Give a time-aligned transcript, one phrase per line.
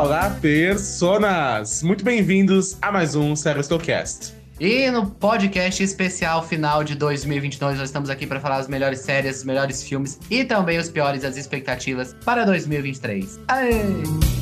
[0.00, 1.82] olá, personas!
[1.82, 4.32] Muito bem-vindos a mais um Seriestocast.
[4.60, 9.38] E no podcast especial final de 2022, nós estamos aqui para falar as melhores séries,
[9.38, 13.40] os melhores filmes e também os piores as expectativas para 2023.
[13.48, 14.37] Aê!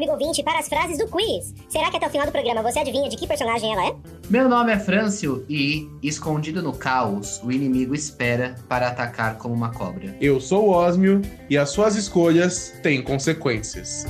[0.00, 1.54] Amigo ouvinte, para as frases do quiz.
[1.68, 3.94] Será que até o final do programa você adivinha de que personagem ela é?
[4.30, 9.70] Meu nome é Frâncio e, escondido no caos, o inimigo espera para atacar como uma
[9.70, 10.16] cobra.
[10.18, 14.06] Eu sou o Osmio e as suas escolhas têm consequências.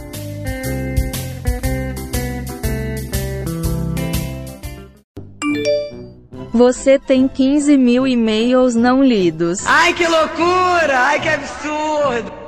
[6.52, 9.66] Você tem 15 mil e-mails não lidos.
[9.66, 10.98] Ai, que loucura!
[10.98, 12.39] Ai, que absurdo!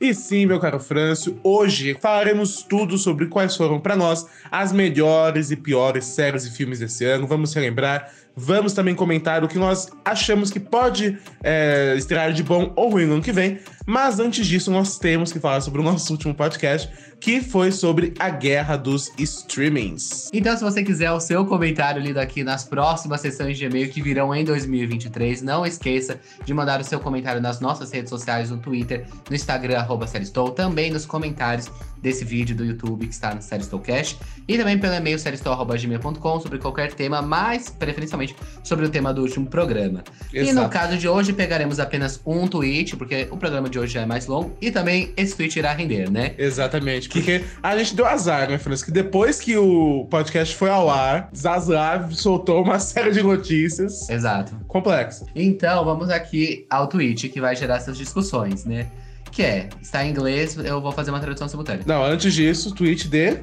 [0.00, 5.50] E sim, meu caro Frâncio, hoje falaremos tudo sobre quais foram para nós as melhores
[5.50, 7.26] e piores séries e filmes desse ano.
[7.26, 8.08] Vamos relembrar
[8.40, 13.04] Vamos também comentar o que nós achamos que pode é, estrear de bom ou ruim
[13.04, 13.58] no ano que vem.
[13.84, 18.14] Mas antes disso, nós temos que falar sobre o nosso último podcast, que foi sobre
[18.18, 20.28] a guerra dos streamings.
[20.32, 24.02] Então, se você quiser o seu comentário lido aqui nas próximas sessões de e-mail que
[24.02, 28.58] virão em 2023, não esqueça de mandar o seu comentário nas nossas redes sociais, no
[28.58, 30.06] Twitter, no Instagram, arroba
[30.54, 31.70] também nos comentários
[32.02, 36.92] desse vídeo do YouTube que está no Seristocast e também pelo e-mail seristol.gmail.com sobre qualquer
[36.94, 38.27] tema, mas preferencialmente
[38.62, 40.02] sobre o tema do último programa.
[40.32, 40.50] Exato.
[40.50, 44.02] E no caso de hoje pegaremos apenas um tweet, porque o programa de hoje já
[44.02, 46.34] é mais longo e também esse tweet irá render, né?
[46.38, 48.86] Exatamente, porque a gente deu azar, né, Francisco?
[48.86, 54.08] Que depois que o podcast foi ao ar, Zaslav soltou uma série de notícias.
[54.08, 54.54] Exato.
[54.66, 55.28] Complexas.
[55.34, 58.88] Então, vamos aqui ao tweet que vai gerar essas discussões, né?
[59.30, 61.84] que é, está em inglês, eu vou fazer uma tradução simultânea.
[61.86, 63.38] Não, antes disso, tweet de.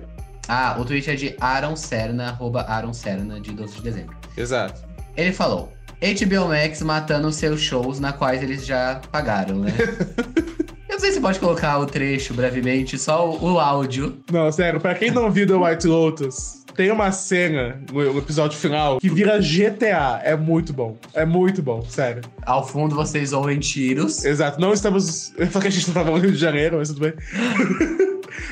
[0.47, 4.15] Ah, o tweet é de Aaron Serna, arroba Aaron Serna, de 12 de dezembro.
[4.37, 4.81] Exato.
[5.15, 9.71] Ele falou: HBO Max matando seus shows na quais eles já pagaram, né?
[10.87, 14.17] Eu não sei se pode colocar o trecho brevemente, só o, o áudio.
[14.31, 18.99] Não, sério, pra quem não viu The White Lotus, tem uma cena no episódio final
[18.99, 20.21] que vira GTA.
[20.23, 20.97] É muito bom.
[21.13, 22.21] É muito bom, sério.
[22.45, 24.23] Ao fundo vocês ouvem tiros.
[24.23, 24.59] Exato.
[24.59, 25.33] Não estamos.
[25.37, 27.13] Eu falei que a gente não tava no Rio de Janeiro, mas tudo bem.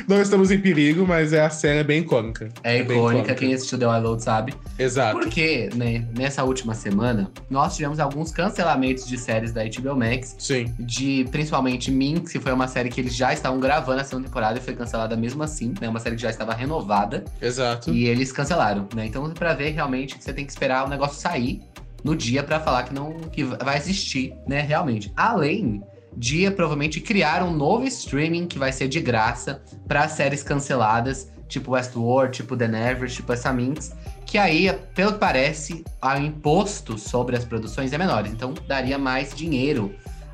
[0.08, 2.50] não estamos em perigo, mas é a cena é bem icônica.
[2.64, 3.36] É, é icônica, icônica.
[3.36, 4.54] quem assistiu The Wild sabe.
[4.78, 5.20] Exato.
[5.20, 10.36] Porque, né, nessa última semana, nós tivemos alguns cancelamentos de séries da HBO Max.
[10.40, 10.74] Sim.
[10.80, 14.58] De principalmente Minx, que foi uma série que eles já estavam gravando a segunda temporada
[14.60, 15.90] e foi cancelada mesmo assim, né?
[15.90, 17.24] Uma série que já estava renovada.
[17.42, 17.92] Exato.
[17.92, 19.06] E eles cancelaram, né?
[19.06, 21.62] Então, pra ver realmente que você tem que esperar o negócio sair
[22.04, 25.12] no dia para falar que não que vai existir, né, realmente.
[25.16, 25.82] Além
[26.16, 31.72] de provavelmente criar um novo streaming que vai ser de graça para séries canceladas, tipo
[31.72, 33.94] Westworld, tipo The Nevers, tipo essa Minx,
[34.26, 39.36] que aí, pelo que parece, o imposto sobre as produções é menor, então daria mais
[39.36, 39.94] dinheiro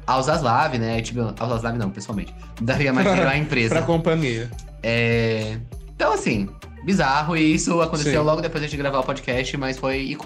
[0.10, 1.02] aos Aslav, né?
[1.02, 2.34] Tipo, aos Aslav não, pessoalmente.
[2.60, 3.76] Daria mais dinheiro à empresa.
[3.76, 4.50] pra companhia.
[4.82, 5.58] É...
[5.96, 6.50] Então, assim,
[6.84, 7.38] bizarro.
[7.38, 8.26] E isso aconteceu Sim.
[8.26, 10.18] logo depois de gravar o podcast, mas foi.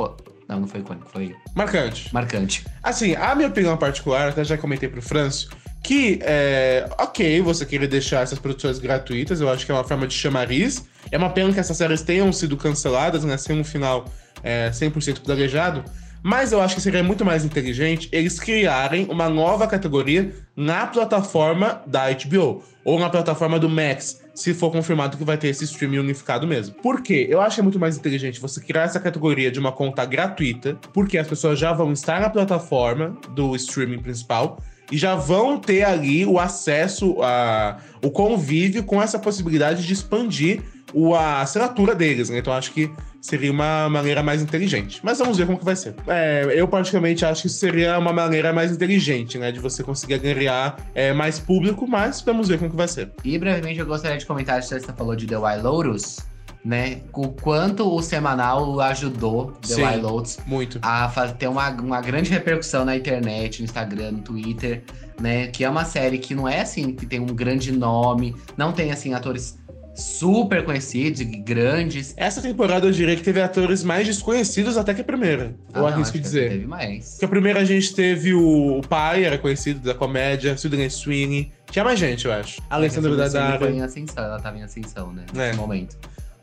[0.48, 1.36] Não, não foi icônico, foi.
[1.56, 2.14] Marcante.
[2.14, 2.66] Marcante.
[2.82, 5.50] Assim, a minha opinião particular, até já comentei pro Franço,
[5.84, 10.08] que é ok você querer deixar essas produções gratuitas, eu acho que é uma forma
[10.08, 10.86] de chamariz.
[11.12, 13.38] É uma pena que essas séries tenham sido canceladas, né?
[13.38, 14.06] Sem um final
[14.42, 15.84] é, 100% planejado.
[16.24, 21.84] Mas eu acho que seria muito mais inteligente eles criarem uma nova categoria na plataforma
[21.86, 26.00] da HBO ou na plataforma do Max, se for confirmado que vai ter esse streaming
[26.00, 26.76] unificado mesmo.
[26.76, 27.28] Por quê?
[27.30, 30.78] Eu acho que é muito mais inteligente você criar essa categoria de uma conta gratuita,
[30.94, 34.60] porque as pessoas já vão estar na plataforma do streaming principal
[34.92, 40.62] e já vão ter ali o acesso, a, o convívio com essa possibilidade de expandir
[40.94, 42.38] o, a assinatura deles, né?
[42.38, 42.92] Então acho que
[43.24, 45.00] seria uma maneira mais inteligente.
[45.02, 45.96] Mas vamos ver como que vai ser.
[46.06, 49.50] É, eu particularmente acho que seria uma maneira mais inteligente, né?
[49.50, 53.12] De você conseguir agregar é, mais público, mas vamos ver como que vai ser.
[53.24, 56.18] E brevemente eu gostaria de comentar, se você falou de The Wild Lotus,
[56.66, 57.02] né?
[57.14, 60.80] O quanto o semanal ajudou The Sim, Wild Lotus muito.
[60.82, 64.84] a ter uma, uma grande repercussão na internet, no Instagram, no Twitter,
[65.22, 65.48] né?
[65.48, 68.92] Que é uma série que não é assim, que tem um grande nome, não tem
[68.92, 69.58] assim atores
[69.96, 72.14] super conhecidos e grandes.
[72.18, 75.56] Essa temporada eu diria que teve atores mais desconhecidos até que a primeira.
[75.74, 76.50] Ah, eu arrisco dizer.
[76.50, 77.12] Teve mais.
[77.12, 81.52] Porque a primeira a gente teve o, o pai, era conhecido da comédia, Sidney Sweeney.
[81.70, 82.62] Tinha mais gente, eu acho.
[82.70, 83.60] A Alessandra Daddario.
[83.60, 85.26] Foi em ascensão, ela tava em ascensão, né?
[85.34, 85.54] Nesse é.
[85.54, 85.98] momento.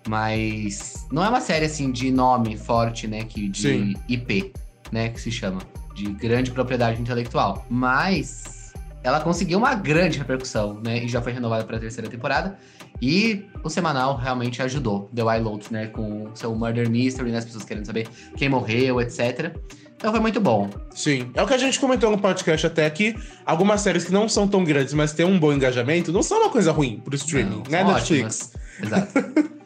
[0.08, 3.24] Mas não é uma série assim de nome forte, né?
[3.24, 3.94] Que, de Sim.
[4.08, 4.52] IP,
[4.90, 5.08] né?
[5.08, 5.60] Que se chama.
[5.94, 7.66] De grande propriedade intelectual.
[7.68, 11.04] Mas ela conseguiu uma grande repercussão, né?
[11.04, 12.58] E já foi renovada para a terceira temporada.
[13.00, 15.86] E o semanal realmente ajudou, The Wild Lotus, né?
[15.86, 17.38] Com o seu Murder Mystery, né?
[17.38, 19.56] As pessoas querendo saber quem morreu, etc.
[19.96, 20.70] Então foi muito bom.
[20.94, 21.30] Sim.
[21.34, 23.14] É o que a gente comentou no podcast até aqui.
[23.44, 26.50] Algumas séries que não são tão grandes, mas têm um bom engajamento, não são uma
[26.50, 28.52] coisa ruim pro streaming, Não, né, Netflix?
[28.82, 29.50] Exato.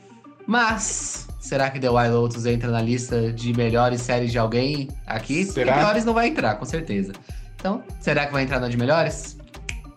[0.47, 5.45] Mas, será que The Wild Lotus entra na lista de melhores séries de alguém aqui?
[5.47, 5.77] Será?
[5.77, 7.13] melhores não vai entrar, com certeza.
[7.57, 9.39] Então, será que vai entrar na de melhores?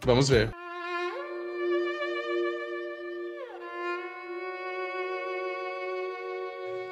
[0.05, 0.53] Vamos ver.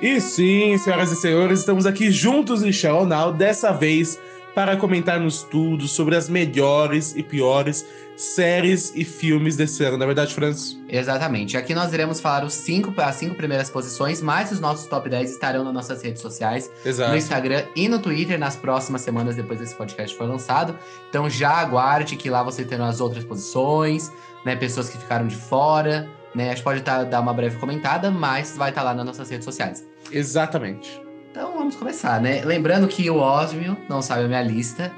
[0.01, 4.19] E sim, senhoras e senhores, estamos aqui juntos em Shell Now, dessa vez
[4.53, 7.85] para comentarmos tudo sobre as melhores e piores
[8.17, 9.97] séries e filmes desse ano.
[9.97, 10.77] Na verdade, Franz?
[10.87, 11.57] Exatamente.
[11.57, 15.31] Aqui nós iremos falar os cinco, as cinco primeiras posições, mas os nossos top 10
[15.31, 17.15] estarão nas nossas redes sociais, no Exato.
[17.15, 20.77] Instagram e no Twitter nas próximas semanas depois desse podcast for lançado.
[21.09, 24.11] Então já aguarde que lá você terá as outras posições,
[24.45, 24.55] né?
[24.55, 26.47] Pessoas que ficaram de fora, né?
[26.47, 29.45] A gente pode tá, dar uma breve comentada, mas vai estar lá nas nossas redes
[29.45, 29.87] sociais.
[30.11, 31.01] Exatamente.
[31.31, 32.43] Então vamos começar, né?
[32.45, 34.91] Lembrando que o Osmio não sabe a minha lista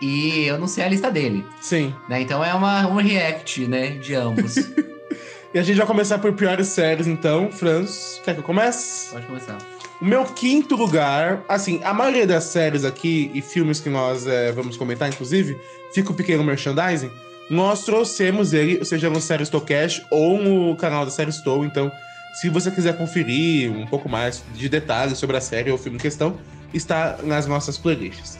[0.00, 1.94] e eu não sei a lista dele, Sim.
[2.08, 2.20] né?
[2.20, 3.90] Então é uma, um react, né?
[3.90, 4.54] De ambos.
[5.54, 7.52] E a gente vai começar por piores séries, então.
[7.52, 9.12] Franz, quer que eu comece?
[9.12, 9.58] Pode começar.
[10.00, 14.50] O meu quinto lugar, assim, a maioria das séries aqui e filmes que nós é,
[14.50, 15.60] vamos comentar, inclusive,
[15.92, 17.10] fica o pequeno merchandising.
[17.50, 21.64] Nós trouxemos ele, seja no Série Stowcast ou no canal da Série Stow.
[21.64, 21.90] Então,
[22.34, 25.98] se você quiser conferir um pouco mais de detalhes sobre a série ou o filme
[25.98, 26.38] em questão,
[26.72, 28.38] está nas nossas playlists.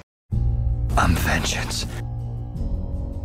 [0.93, 1.87] I'm vengeance.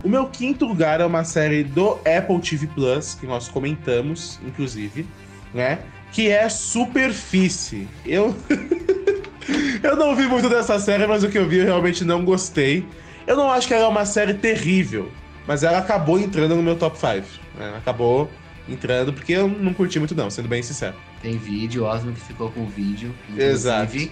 [0.03, 5.07] O meu quinto lugar é uma série do Apple TV Plus, que nós comentamos, inclusive,
[5.53, 5.79] né?
[6.11, 7.87] Que é Superfície.
[8.05, 8.35] Eu.
[9.83, 12.85] eu não vi muito dessa série, mas o que eu vi eu realmente não gostei.
[13.25, 15.11] Eu não acho que ela é uma série terrível,
[15.47, 17.25] mas ela acabou entrando no meu top 5.
[17.57, 17.73] Né?
[17.77, 18.29] Acabou
[18.69, 20.95] entrando porque eu não curti muito, não, sendo bem sincero.
[21.21, 23.13] Tem vídeo, Osmo que ficou com o vídeo.
[23.29, 24.09] Inclusive, Exato.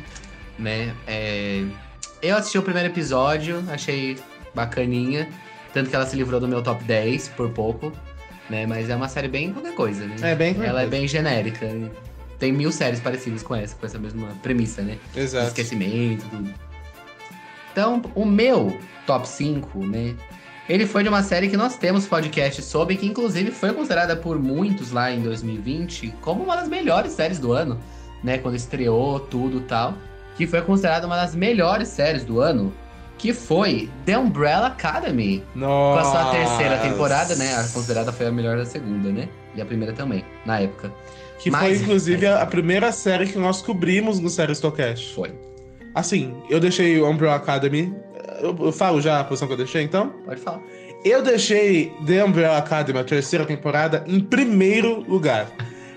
[0.58, 0.94] Né?
[1.06, 1.64] É,
[2.22, 4.18] Eu assisti o primeiro episódio, achei
[4.56, 5.28] bacaninha.
[5.74, 7.92] Tanto que ela se livrou do meu top 10 por pouco.
[8.50, 8.66] Né?
[8.66, 10.16] Mas é uma série bem qualquer coisa, né?
[10.22, 10.88] É bem Ela é coisa.
[10.88, 11.68] bem genérica.
[12.40, 14.98] Tem mil séries parecidas com essa, com essa mesma premissa, né?
[15.16, 15.48] Exato.
[15.48, 16.54] esquecimento, tudo.
[17.72, 20.16] Então, o meu top 5, né?
[20.68, 24.40] Ele foi de uma série que nós temos podcast sobre, que inclusive foi considerada por
[24.40, 27.80] muitos lá em 2020 como uma das melhores séries do ano,
[28.24, 28.40] né?
[28.40, 29.94] Quando estreou tudo e tal.
[30.36, 32.74] Que foi considerada uma das melhores séries do ano,
[33.18, 35.44] que foi The Umbrella Academy.
[35.54, 36.02] Com Nossa.
[36.02, 37.54] a sua terceira temporada, né?
[37.56, 39.30] A considerada foi a melhor da segunda, né?
[39.56, 40.92] E a primeira também, na época.
[41.40, 45.14] Que foi, Mas- inclusive, a a primeira série que nós cobrimos no Série Stocast.
[45.14, 45.32] Foi.
[45.94, 47.94] Assim, eu deixei o Umbrella Academy.
[48.42, 50.14] Eu, eu falo já a posição que eu deixei, então?
[50.26, 50.62] Pode falar.
[51.04, 55.48] Eu deixei The Umbrella Academy, a terceira temporada, em primeiro lugar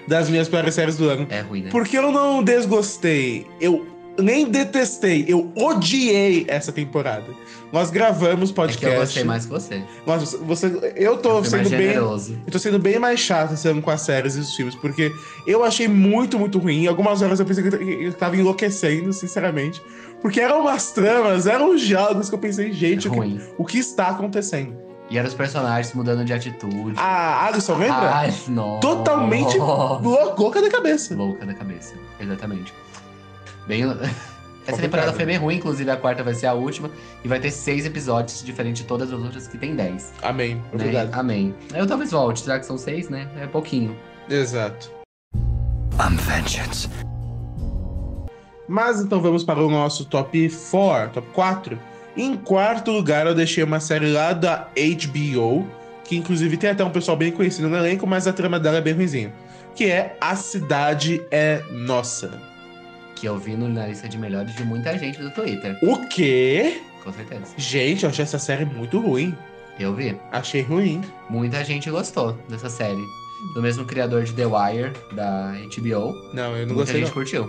[0.06, 1.26] das minhas piores séries do ano.
[1.30, 1.70] É ruim, né?
[1.70, 3.86] Porque eu não desgostei, eu
[4.18, 7.26] nem detestei, eu odiei essa temporada.
[7.72, 8.86] Nós gravamos É que podcast.
[8.94, 9.82] eu gostei mais que você.
[10.06, 11.78] Nós, você, eu tô Eu sendo bem.
[11.78, 12.38] generoso.
[12.46, 15.12] Eu tô sendo bem mais chato esse ano com as séries e os filmes, porque
[15.46, 16.86] eu achei muito, muito ruim.
[16.86, 19.82] Algumas horas eu pensei que eu tava enlouquecendo, sinceramente.
[20.20, 23.40] Porque eram umas tramas, eram uns diálogos que eu pensei, gente, o que, ruim.
[23.56, 24.76] o que está acontecendo?
[25.10, 26.94] E eram os personagens mudando de atitude.
[26.98, 28.14] A Alison, lembra?
[28.14, 28.78] Ai, não.
[28.80, 31.14] Totalmente Lou- louca da cabeça.
[31.14, 31.94] louca da cabeça.
[32.20, 32.74] Exatamente.
[33.66, 33.84] Bem.
[34.66, 36.90] Essa temporada foi bem ruim, inclusive a quarta vai ser a última.
[37.24, 40.12] E vai ter seis episódios, diferente de todas as outras que tem dez.
[40.20, 40.56] Amém.
[40.56, 40.62] né?
[40.74, 41.14] Obrigado.
[41.14, 41.54] Amém.
[41.74, 43.26] Eu talvez volte, já que são seis, né?
[43.40, 43.96] É pouquinho.
[44.28, 44.90] Exato.
[45.98, 46.86] I'm vengeance.
[48.68, 51.78] Mas então vamos para o nosso top 4, top 4.
[52.16, 55.66] Em quarto lugar, eu deixei uma série lá da HBO,
[56.04, 58.80] que inclusive tem até um pessoal bem conhecido no elenco, mas a trama dela é
[58.80, 59.32] bem ruimzinha.
[59.74, 62.40] Que é A Cidade é Nossa.
[63.14, 65.78] Que eu vi na lista de melhores de muita gente do Twitter.
[65.82, 66.80] O quê?
[67.02, 67.44] Com certeza.
[67.56, 69.34] Gente, eu achei essa série muito ruim.
[69.78, 70.16] Eu vi.
[70.32, 71.00] Achei ruim.
[71.30, 73.02] Muita gente gostou dessa série.
[73.54, 76.12] Do mesmo criador de The Wire, da HBO.
[76.34, 76.96] Não, eu não Muita gostei.
[77.00, 77.14] gente Não.
[77.14, 77.48] curtiu.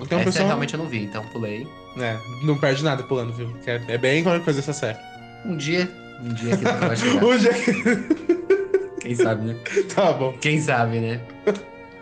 [0.00, 0.46] Um Essa pessoal...
[0.46, 1.66] realmente eu não vi, então pulei.
[1.98, 3.52] É, não perde nada pulando, viu?
[3.64, 4.98] Que É, é bem qualquer coisa essa série.
[5.44, 5.90] Um dia,
[6.22, 7.24] um dia que vai chegar.
[7.24, 7.54] Hoje é...
[9.00, 9.56] Quem sabe, né?
[9.94, 10.32] tá bom.
[10.40, 11.20] Quem sabe, né?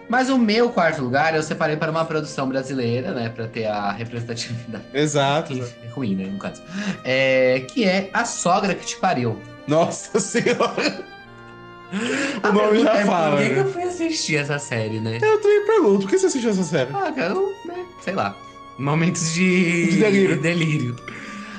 [0.08, 3.28] Mas o meu quarto lugar eu separei para uma produção brasileira, né?
[3.28, 4.84] Pra ter a representatividade.
[4.94, 5.52] Exato.
[5.52, 6.26] É ruim, né?
[6.26, 6.62] No caso.
[7.04, 9.40] É, que é A Sogra que Te Pariu.
[9.66, 11.04] Nossa senhora.
[12.42, 13.60] O nome pergunta já é, fala, Por que, que né?
[13.60, 15.18] eu fui assistir essa série, né?
[15.22, 16.90] Eu também pergunto, por que você assistiu essa série?
[16.92, 17.55] Ah, cara, eu?
[18.00, 18.36] Sei lá.
[18.78, 20.40] Momentos de, De delírio.
[20.40, 20.96] delírio.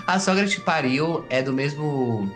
[0.05, 2.31] A Sogra Te Pariu é do mesmo.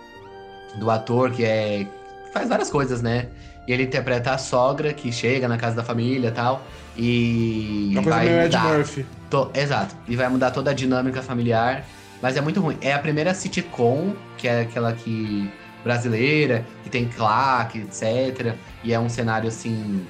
[0.77, 1.88] Do ator que é.
[2.34, 3.27] Faz várias coisas, né?
[3.67, 6.65] E ele interpreta a sogra que chega na casa da família e tal.
[6.98, 7.89] E.
[7.93, 8.74] Uma coisa vai meio Ed mudar.
[8.77, 9.05] Murphy.
[9.29, 9.96] To- Exato.
[10.08, 11.86] E vai mudar toda a dinâmica familiar.
[12.22, 12.77] Mas é muito ruim.
[12.81, 15.50] É a primeira sitcom, que é aquela que.
[15.84, 18.55] brasileira, que tem claque, etc.
[18.84, 20.05] E é um cenário assim.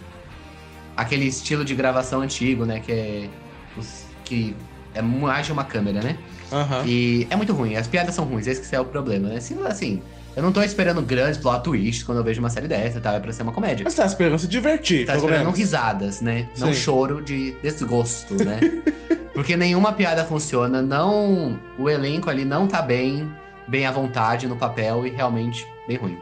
[0.98, 2.79] Aquele estilo de gravação antigo, né?
[2.79, 3.29] Que é.
[3.78, 4.56] Os- que
[4.94, 6.18] é mais de uma câmera, né?
[6.51, 6.84] Aham.
[6.86, 7.75] E é muito ruim.
[7.75, 9.40] As piadas são ruins, esse que é o problema, né?
[9.40, 10.01] Se, assim,
[10.36, 13.13] eu não tô esperando grandes plot twists quando eu vejo uma série dessa, tá?
[13.13, 13.84] É pra ser uma comédia.
[13.86, 15.58] Mas tá esperando se divertir, Tá esperando menos.
[15.58, 16.48] risadas, né?
[16.58, 16.74] Não Sim.
[16.80, 18.60] choro de desgosto, né?
[19.34, 21.58] Porque nenhuma piada funciona, não.
[21.80, 23.32] O elenco ali não tá bem,
[23.68, 26.18] bem à vontade no papel e realmente bem ruim.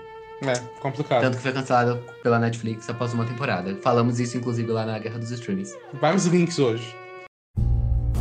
[0.45, 1.21] É, complicado.
[1.21, 3.75] Tanto que foi cancelado pela Netflix após uma temporada.
[3.81, 5.75] Falamos isso, inclusive, lá na Guerra dos Streams.
[5.99, 6.95] Vários links hoje.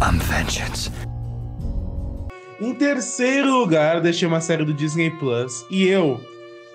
[0.01, 0.93] I'm vengeance.
[2.61, 5.67] Em terceiro lugar, deixei uma série do Disney Plus.
[5.69, 6.21] E eu,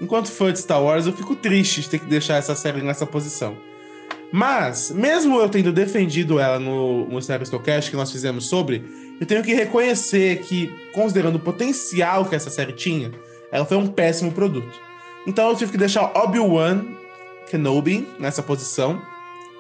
[0.01, 3.05] enquanto fã de Star Wars, eu fico triste de ter que deixar essa série nessa
[3.05, 3.55] posição.
[4.29, 8.83] Mas, mesmo eu tendo defendido ela no, no Stocast que nós fizemos sobre,
[9.21, 13.09] eu tenho que reconhecer que, considerando o potencial que essa série tinha,
[13.53, 14.77] ela foi um péssimo produto.
[15.25, 16.83] Então eu tive que deixar Obi-Wan
[17.49, 19.01] Kenobi nessa posição,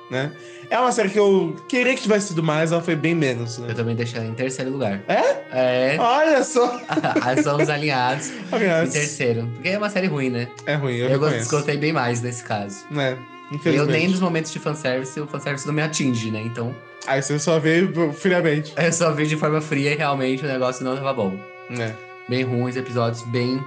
[0.09, 0.31] né?
[0.69, 3.67] É uma série que eu queria que tivesse sido mais, ela foi bem menos, né?
[3.69, 5.01] Eu também deixei ela em terceiro lugar.
[5.07, 5.93] É?
[5.93, 5.97] É.
[5.99, 6.79] Olha só!
[7.43, 9.47] Somos alinhados em terceiro.
[9.53, 10.47] Porque é uma série ruim, né?
[10.65, 12.85] É ruim, eu, Eu, gostei bem mais nesse caso.
[12.97, 13.17] É,
[13.65, 16.41] Eu nem nos momentos de fanservice, o fanservice não me atinge, né?
[16.43, 18.73] Então, Aí você só vê friamente.
[18.77, 21.37] eu só vi de forma fria e realmente o negócio não tava bom.
[21.77, 21.93] É.
[22.29, 23.61] Bem ruins, episódios bem.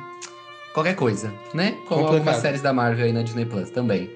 [0.72, 1.72] qualquer coisa, né?
[1.86, 2.14] Como Complicado.
[2.14, 4.10] algumas séries da Marvel aí na Disney Plus também.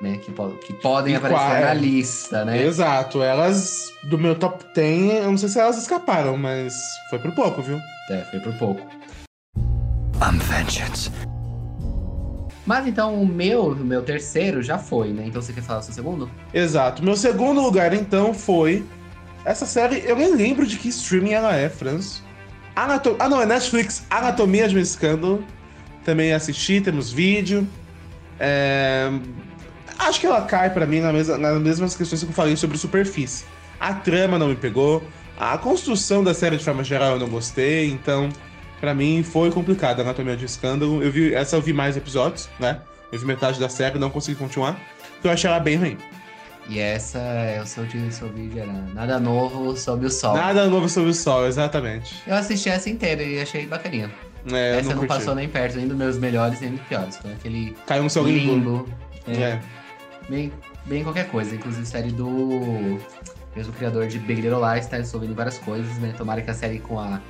[0.00, 0.16] Né?
[0.16, 1.64] Que, po- que podem E aparecer qual é?
[1.66, 2.62] na lista, né?
[2.64, 6.72] Exato, elas do meu top 10, eu não sei se elas escaparam, mas
[7.10, 7.78] foi por pouco, viu?
[8.10, 8.80] É, foi por pouco.
[10.22, 11.10] I'm vengeance.
[12.66, 15.24] Mas então o meu, o meu terceiro já foi, né?
[15.26, 16.30] Então você quer falar o seu segundo?
[16.54, 17.02] Exato.
[17.02, 18.84] Meu segundo lugar, então, foi.
[19.44, 22.22] Essa série, eu nem lembro de que streaming ela é, Franz.
[22.76, 23.16] Anato...
[23.18, 24.04] Ah, não, é Netflix.
[24.08, 25.44] Anatomia de um Escândalo.
[26.04, 27.66] Também assisti, temos vídeo.
[28.38, 29.10] É,
[30.08, 32.76] Acho que ela cai pra mim na mesma- nas mesmas questões que eu falei sobre
[32.78, 33.44] Superfície.
[33.78, 35.02] A trama não me pegou.
[35.38, 37.90] A construção da série, de forma geral, eu não gostei.
[37.90, 38.28] Então,
[38.80, 40.00] pra mim, foi complicado.
[40.00, 41.02] Anatomia de um Escândalo.
[41.02, 41.34] Eu vi...
[41.34, 42.80] Essa eu vi mais episódios, né?
[43.12, 44.78] Eu vi metade da série, não consegui continuar.
[45.14, 45.98] Porque eu achei ela bem ruim.
[46.68, 50.34] E essa é o seu seu vídeo era Nada Novo Sob o Sol.
[50.36, 52.14] Nada novo sobre o sol, exatamente.
[52.26, 54.08] Eu assisti essa inteira e achei bacaninha.
[54.52, 57.16] É, essa não, não, passou nem perto, nem dos meus melhores, nem dos piores.
[57.16, 58.52] Foi aquele Caiu no seu limbo.
[58.54, 58.88] limbo.
[59.26, 59.60] É, É.
[60.30, 60.52] Bem,
[60.86, 61.56] bem qualquer coisa.
[61.56, 63.00] Inclusive série do
[63.56, 66.14] mesmo criador de Big Little Lies, tá resolvendo várias coisas, né?
[66.16, 67.20] Tomara que a série com a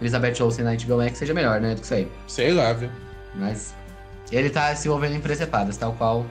[0.00, 1.74] Elizabeth Olsen na HBO Max seja melhor, né?
[1.74, 2.08] Do que isso aí.
[2.26, 2.88] Sei lá, viu?
[3.34, 3.74] Mas
[4.32, 6.24] ele tá se envolvendo em presepadas, tal qual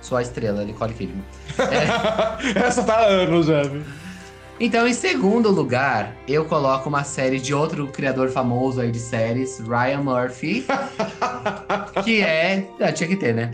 [0.00, 1.22] sua estrela, Nicole Kidman.
[2.56, 3.82] Essa tá há anos já, viu?
[4.58, 9.60] Então, em segundo lugar, eu coloco uma série de outro criador famoso aí de séries,
[9.60, 10.64] Ryan Murphy,
[12.02, 12.66] que é.
[12.80, 13.50] Ah, tinha que ter, né?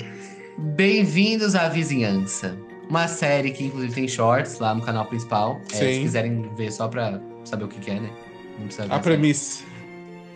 [0.59, 2.57] Bem-vindos à Vizinhança.
[2.89, 5.61] Uma série que, inclusive, tem shorts lá no canal principal.
[5.73, 8.11] É, se quiserem ver só pra saber o que, que é, né?
[8.59, 9.65] Não precisa ver A premissa.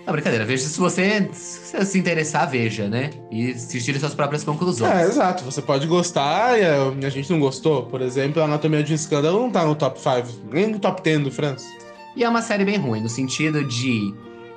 [0.07, 0.45] Não, brincadeira.
[0.45, 3.11] Veja se você se, se interessar, veja, né?
[3.31, 4.91] E se tire suas próprias conclusões.
[4.91, 5.45] É, exato.
[5.45, 7.85] Você pode gostar e a, a gente não gostou.
[7.85, 11.03] Por exemplo, a Anatomia de um Escândalo não tá no top 5, nem no top
[11.03, 11.67] 10 do France.
[12.15, 14.15] E é uma série bem ruim, no sentido de.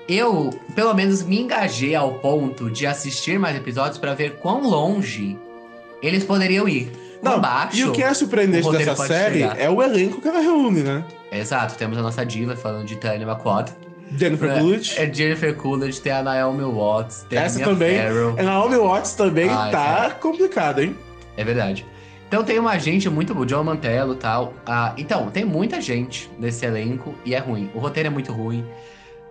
[0.08, 5.38] Eu, pelo menos, me engajei ao ponto de assistir mais episódios pra ver quão longe
[6.02, 6.92] eles poderiam ir.
[7.22, 7.78] Não, baixo.
[7.78, 9.60] e o que é surpreendente dessa série chegar.
[9.60, 11.04] é o elenco que ela reúne, né?
[11.32, 13.74] Exato, temos a nossa diva falando de Tanya McQuad.
[14.18, 15.00] Jennifer É, Coolidge.
[15.00, 17.98] É Jennifer Coolidge, tem a Naomi Watts, tem Essa a Mia também.
[18.00, 18.36] Farrow.
[18.40, 20.96] A Naomi Watts também Ah, tá complicada, hein?
[21.38, 21.86] É verdade.
[22.28, 24.54] Então tem uma gente muito boa, John Mantello e tal.
[24.66, 27.70] Ah, então, tem muita gente nesse elenco e é ruim.
[27.76, 28.66] O roteiro é muito ruim.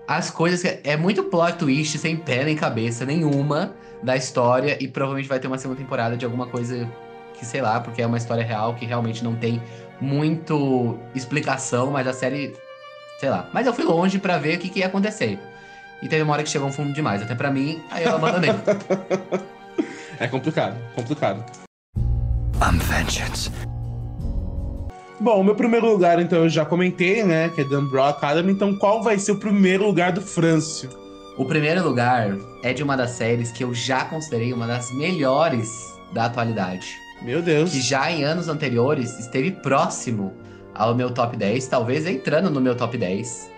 [0.09, 0.63] As coisas.
[0.63, 4.77] que- É muito plot twist, sem pé nem cabeça nenhuma da história.
[4.83, 6.89] E provavelmente vai ter uma segunda temporada de alguma coisa
[7.35, 9.63] que, sei lá, porque é uma história real que realmente não tem
[10.01, 12.55] muito explicação, mas a série.
[13.21, 13.49] Sei lá.
[13.53, 15.39] Mas eu fui longe pra ver o que, que ia acontecer.
[16.01, 17.21] E teve uma hora que chegou um fundo demais.
[17.21, 18.51] Até pra mim, aí eu abandonei.
[20.21, 21.45] É complicado, complicado.
[22.61, 23.53] I'm vengeance.
[25.21, 27.49] Bom, o meu primeiro lugar, então, eu já comentei, né?
[27.49, 28.53] Que é Dan Brown Academy.
[28.53, 30.91] Então, qual vai ser o primeiro lugar do Frâncio?
[31.37, 35.93] O primeiro lugar é de uma das séries que eu já considerei uma das melhores
[36.13, 36.97] da atualidade.
[37.21, 37.73] Meu Deus.
[37.73, 40.33] Que já em anos anteriores esteve próximo
[40.73, 43.51] ao meu top 10, talvez entrando no meu top 10.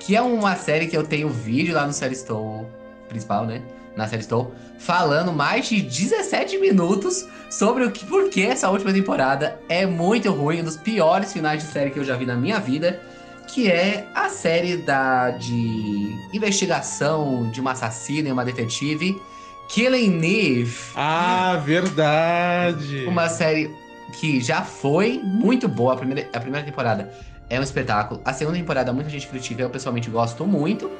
[0.00, 2.66] Que é uma série que eu tenho vídeo lá no Série Store
[3.08, 3.62] principal, né?
[3.96, 8.92] Na série Estou, falando mais de 17 minutos sobre o que, por que essa última
[8.92, 12.34] temporada é muito ruim, um dos piores finais de série que eu já vi na
[12.34, 13.00] minha vida,
[13.46, 19.20] que é a série da de investigação de uma assassina e uma detetive,
[19.68, 20.76] Killing Eve.
[20.94, 23.04] Ah, verdade.
[23.06, 23.70] Uma série
[24.18, 25.94] que já foi muito boa.
[25.94, 27.12] A primeira, a primeira temporada
[27.48, 28.20] é um espetáculo.
[28.24, 30.90] A segunda temporada muita gente critica, eu pessoalmente gosto muito.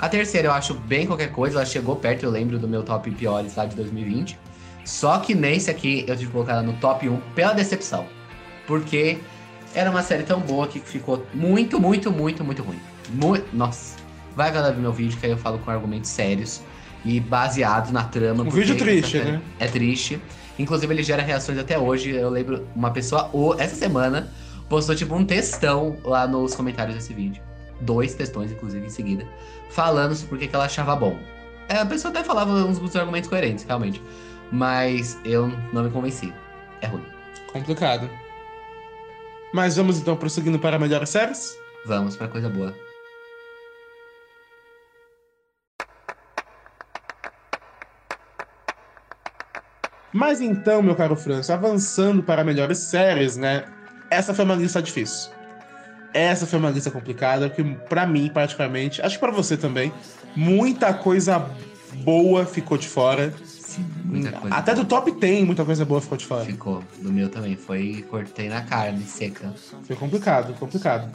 [0.00, 3.10] A terceira eu acho bem qualquer coisa, ela chegou perto, eu lembro do meu top
[3.10, 4.38] piores lá de 2020.
[4.82, 8.06] Só que nesse aqui eu tive que colocar ela no top 1 pela decepção.
[8.66, 9.18] Porque
[9.74, 12.80] era uma série tão boa que ficou muito, muito, muito, muito ruim.
[13.10, 13.98] Mu nossa.
[14.34, 16.62] Vai galera ver meu vídeo que aí eu falo com argumentos sérios
[17.04, 18.42] e baseados na trama.
[18.42, 19.42] Um vídeo triste, série né?
[19.58, 20.18] É triste.
[20.58, 22.12] Inclusive, ele gera reações até hoje.
[22.12, 24.32] Eu lembro uma pessoa, essa semana,
[24.66, 27.49] postou tipo um textão lá nos comentários desse vídeo.
[27.80, 29.26] Dois textões, inclusive, em seguida,
[29.70, 31.18] falando sobre por que ela achava bom.
[31.68, 34.02] É, a pessoa até falava uns, uns argumentos coerentes, realmente.
[34.50, 36.32] Mas eu não me convenci.
[36.82, 37.04] É ruim.
[37.52, 38.10] Complicado.
[39.52, 41.56] Mas vamos então prosseguindo para melhores séries?
[41.86, 42.74] Vamos pra coisa boa.
[50.12, 53.64] Mas então, meu caro Franço, avançando para melhores séries, né?
[54.10, 55.30] Essa foi uma lista difícil.
[56.12, 59.92] Essa foi uma lista complicada, que pra mim, particularmente, acho que pra você também,
[60.34, 61.46] muita coisa
[61.98, 63.32] boa ficou de fora.
[63.44, 64.56] Sim, muita coisa.
[64.56, 66.44] Até do top 10, muita coisa boa ficou de fora.
[66.44, 66.82] Ficou.
[67.00, 67.56] Do meu também.
[67.56, 68.04] Foi.
[68.10, 69.54] Cortei na carne, seca.
[69.84, 71.10] Foi complicado, complicado.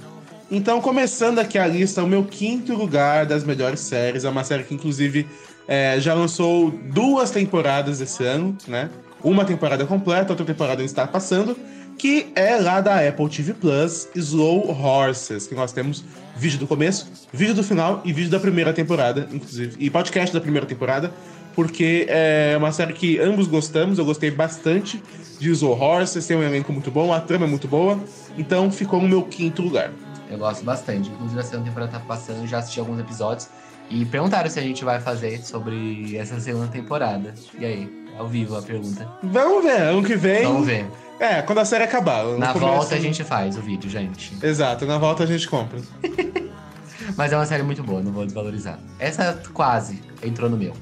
[0.49, 4.23] Então, começando aqui a lista, o meu quinto lugar das melhores séries.
[4.23, 5.27] É uma série que, inclusive,
[5.67, 8.89] é, já lançou duas temporadas esse ano, né?
[9.23, 11.57] Uma temporada completa, outra temporada está passando.
[11.97, 15.47] Que é lá da Apple TV Plus, Slow Horses.
[15.47, 16.03] Que nós temos
[16.35, 19.75] vídeo do começo, vídeo do final e vídeo da primeira temporada, inclusive.
[19.79, 21.11] E podcast da primeira temporada.
[21.55, 25.01] Porque é uma série que ambos gostamos, eu gostei bastante
[25.39, 27.97] de Slow Horses, tem um elenco muito bom, a trama é muito boa.
[28.37, 29.89] Então ficou no meu quinto lugar.
[30.29, 31.09] Eu gosto bastante.
[31.09, 33.47] Inclusive, a segunda temporada tá passando, já assisti alguns episódios.
[33.89, 37.33] E perguntaram se a gente vai fazer sobre essa segunda temporada.
[37.57, 38.04] E aí?
[38.17, 39.07] Ao vivo a pergunta.
[39.23, 40.43] Vamos ver, ano que vem.
[40.43, 40.85] Vamos ver.
[41.19, 42.23] É, quando a série acabar.
[42.37, 44.33] Na começo- volta a gente faz o vídeo, gente.
[44.43, 45.79] Exato, na volta a gente compra.
[47.15, 48.79] Mas é uma série muito boa, não vou desvalorizar.
[48.99, 50.73] Essa quase entrou no meu.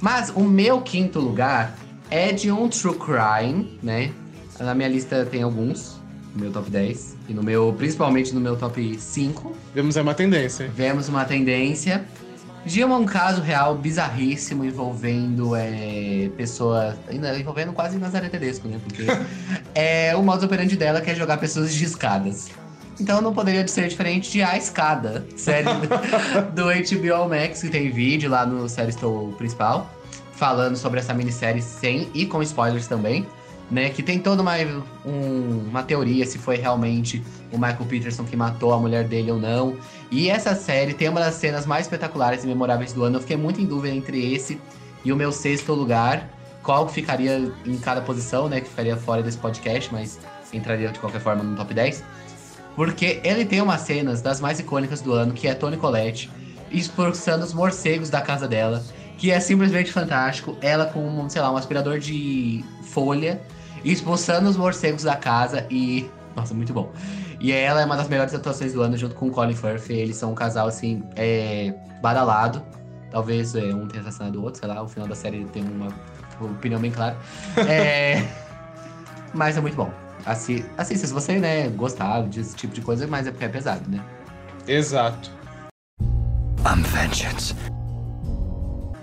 [0.00, 1.74] Mas o meu quinto lugar
[2.10, 4.12] é de um true crime, né?
[4.60, 6.00] Na minha lista tem alguns,
[6.34, 7.16] no meu top 10.
[7.28, 9.54] E no meu, principalmente no meu top 5.
[9.74, 10.70] Vemos aí uma tendência.
[10.74, 12.04] Vemos uma tendência
[12.64, 16.96] de um caso real bizarríssimo envolvendo é, pessoa.
[17.08, 18.78] Ainda envolvendo quase Nazaré Tedesco, né?
[18.82, 19.04] Porque
[19.74, 22.50] é o modus operandi dela que é jogar pessoas de escadas.
[23.00, 25.68] Então não poderia ser diferente de A Escada, série
[26.52, 29.88] do, HBO Max, que tem vídeo lá no Série Estou principal,
[30.32, 33.24] falando sobre essa minissérie sem e com spoilers também,
[33.70, 33.90] né?
[33.90, 34.54] Que tem toda uma,
[35.04, 39.38] um- uma teoria se foi realmente o Michael Peterson que matou a mulher dele ou
[39.38, 39.76] não.
[40.10, 43.16] E essa série tem uma das cenas mais espetaculares e memoráveis do ano.
[43.16, 44.60] Eu fiquei muito em dúvida entre esse
[45.04, 46.28] e o meu sexto lugar.
[46.62, 48.60] Qual ficaria em cada posição, né?
[48.60, 50.18] Que ficaria fora desse podcast, mas
[50.52, 52.02] entraria de qualquer forma no top 10.
[52.74, 56.30] Porque ele tem umas cenas das mais icônicas do ano, que é Toni Collette
[56.70, 58.84] expulsando os morcegos da casa dela,
[59.16, 60.56] que é simplesmente fantástico.
[60.60, 63.40] Ela com, sei lá, um aspirador de folha,
[63.84, 66.08] expulsando os morcegos da casa e.
[66.36, 66.92] Nossa, muito bom.
[67.40, 69.90] E ela é uma das melhores atuações do ano, junto com o Colin Firth.
[69.90, 72.62] Eles são um casal, assim, é, badalado.
[73.10, 75.88] Talvez é, um tenha assassinado o outro, sei lá, o final da série tem uma
[76.40, 77.16] opinião bem clara.
[77.68, 78.26] É,
[79.34, 79.90] mas é muito bom.
[80.26, 83.88] Assi assista, se você, né, gostar desse tipo de coisa, mas é porque é pesado,
[83.88, 84.02] né?
[84.66, 85.30] Exato.
[86.66, 87.54] I'm vengeance.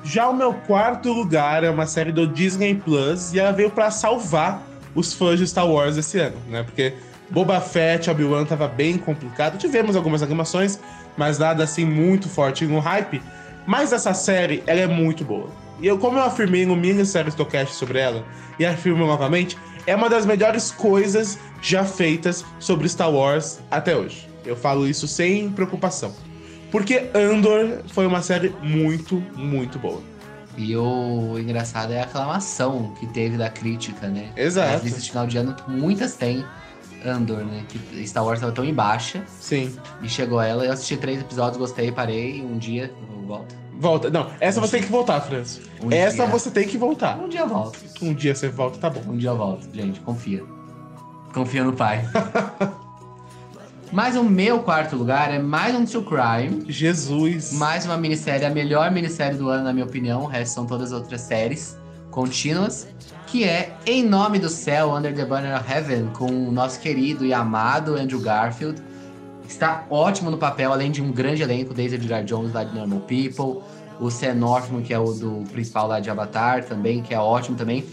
[0.06, 3.90] Já o meu quarto lugar é uma série do Disney Plus e ela veio pra
[3.90, 4.62] salvar
[4.94, 6.62] os fãs de Star Wars esse ano, né?
[6.62, 6.94] Porque
[7.32, 9.58] Boba Fett, Obi-Wan tava bem complicado.
[9.58, 10.80] Tivemos algumas animações,
[11.18, 13.20] mas nada assim muito forte no hype.
[13.66, 15.50] Mas essa série, ela é muito boa.
[15.82, 18.24] E eu, como eu afirmei no minissérie Stocast sobre ela,
[18.60, 24.30] e afirmo novamente, é uma das melhores coisas já feitas sobre Star Wars até hoje.
[24.46, 26.14] Eu falo isso sem preocupação.
[26.72, 30.02] Porque Andor foi uma série muito, muito boa.
[30.58, 34.32] E o engraçado é a aclamação que teve da crítica, né?
[34.36, 34.76] Exato.
[34.76, 36.46] As listas de final de ano, muitas têm
[37.06, 37.64] Andor, né?
[37.68, 39.76] Que Star Wars tava tão em baixa Sim.
[40.02, 40.66] e chegou ela.
[40.66, 42.42] Eu assisti três episódios, gostei, parei.
[42.42, 43.56] Um dia eu volto.
[43.78, 44.10] Volta.
[44.10, 45.60] Não, essa você tem que voltar, França.
[45.84, 46.28] Um essa dia.
[46.28, 47.20] você tem que voltar.
[47.20, 47.78] Um dia eu volto.
[48.02, 49.02] Um dia você volta, tá bom.
[49.12, 50.00] Um dia eu volto, gente.
[50.00, 50.44] Confia.
[51.34, 52.06] Confia no pai.
[53.92, 56.66] Mas o meu quarto lugar é mais um True Crime.
[56.68, 57.54] Jesus.
[57.54, 60.24] Mais uma minissérie, a melhor minissérie do ano, na minha opinião.
[60.24, 61.78] O resto são todas outras séries
[62.12, 62.88] contínuas.
[63.28, 67.26] Que é Em Nome do Céu, Under the Banner of Heaven, com o nosso querido
[67.26, 68.82] e amado Andrew Garfield.
[69.48, 73.02] Está ótimo no papel, além de um grande elenco, Daisy Edgar Jones lá de Normal
[73.02, 73.62] People,
[74.00, 77.56] o Sam Northman, que é o do principal lá de Avatar também, que é ótimo
[77.56, 77.86] também.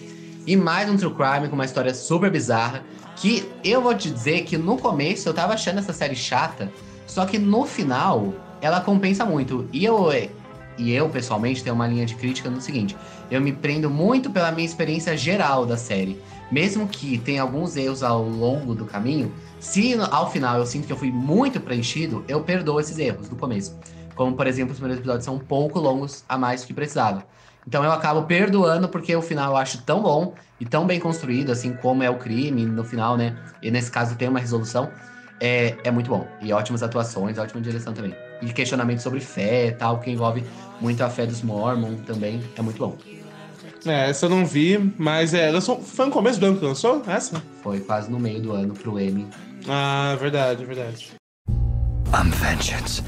[0.45, 2.83] E mais um True Crime com uma história super bizarra,
[3.15, 6.73] que eu vou te dizer que no começo eu tava achando essa série chata,
[7.07, 9.69] só que no final ela compensa muito.
[9.73, 10.09] E eu,
[10.77, 12.97] e eu pessoalmente, tenho uma linha de crítica no seguinte:
[13.31, 16.21] eu me prendo muito pela minha experiência geral da série.
[16.51, 20.93] Mesmo que tenha alguns erros ao longo do caminho, se ao final eu sinto que
[20.93, 23.79] eu fui muito preenchido, eu perdoo esses erros do começo.
[24.17, 27.25] Como, por exemplo, os primeiros episódios são um pouco longos a mais do que precisava.
[27.67, 31.51] Então eu acabo perdoando porque o final eu acho tão bom e tão bem construído,
[31.51, 33.37] assim como é o crime no final, né?
[33.63, 34.91] E nesse caso tem uma resolução.
[35.41, 36.27] É, é muito bom.
[36.41, 38.15] E ótimas atuações, ótima direção também.
[38.41, 40.45] E questionamento sobre fé e tal, que envolve
[40.81, 42.43] muito a fé dos Mormon também.
[42.57, 42.97] É muito bom.
[43.85, 47.03] É, essa eu não vi, mas é, lançou, foi no começo do ano que lançou
[47.07, 47.43] essa?
[47.63, 49.27] Foi quase no meio do ano pro Emmy.
[49.69, 51.13] Ah, verdade, verdade.
[52.15, 53.03] I'm vengeance.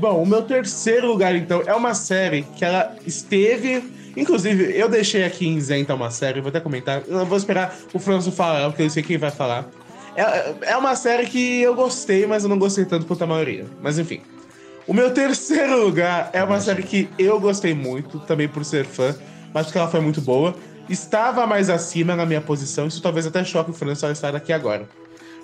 [0.00, 3.84] Bom, o meu terceiro lugar, então, é uma série que ela esteve.
[4.16, 7.02] Inclusive, eu deixei aqui em isenta uma série, vou até comentar.
[7.06, 9.68] Eu vou esperar o Franço falar, porque eu sei quem vai falar.
[10.16, 13.66] É, é uma série que eu gostei, mas eu não gostei tanto quanto a maioria.
[13.82, 14.22] Mas enfim.
[14.86, 19.14] O meu terceiro lugar é uma série que eu gostei muito, também por ser fã,
[19.52, 20.54] mas porque ela foi muito boa.
[20.88, 24.50] Estava mais acima na minha posição, isso talvez até choque o Franço ao estar aqui
[24.50, 24.88] agora.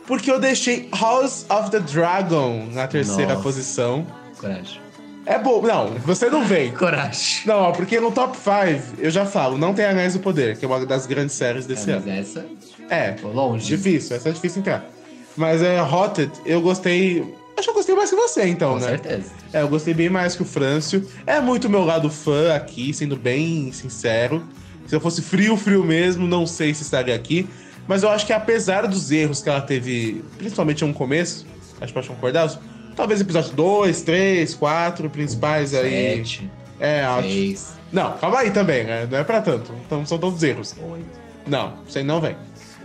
[0.06, 3.42] Porque eu deixei House of the Dragon na terceira Nossa.
[3.42, 4.06] posição.
[4.38, 4.80] Coragem.
[5.24, 5.60] É bom.
[5.62, 6.70] Não, você não vem.
[6.76, 7.42] Coragem.
[7.46, 10.68] Não, porque no top 5, eu já falo, não tem Anéis do Poder, que é
[10.68, 12.10] uma das grandes séries desse Mas ano.
[12.12, 12.46] essa
[12.88, 13.66] É, foi longe.
[13.66, 14.88] difícil, essa é difícil entrar.
[15.36, 17.34] Mas é Hotted, eu gostei.
[17.58, 18.88] Acho que eu gostei mais que você, então, Com né?
[18.88, 19.30] certeza.
[19.52, 21.06] É, eu gostei bem mais que o Frâncio.
[21.26, 24.42] É muito meu lado fã aqui, sendo bem sincero.
[24.86, 27.48] Se eu fosse frio, frio mesmo, não sei se estaria aqui.
[27.88, 31.46] Mas eu acho que apesar dos erros que ela teve, principalmente no começo,
[31.80, 32.50] acho que pode concordar,
[32.96, 36.16] talvez episódio 2, 3, 4 principais aí.
[36.16, 37.28] Sete, É, acho.
[37.28, 39.06] seis, Não, calma aí também, né?
[39.10, 39.72] Não é pra tanto.
[39.86, 40.74] Então são todos erros.
[40.90, 41.06] oito.
[41.46, 42.34] Não, isso aí não vem.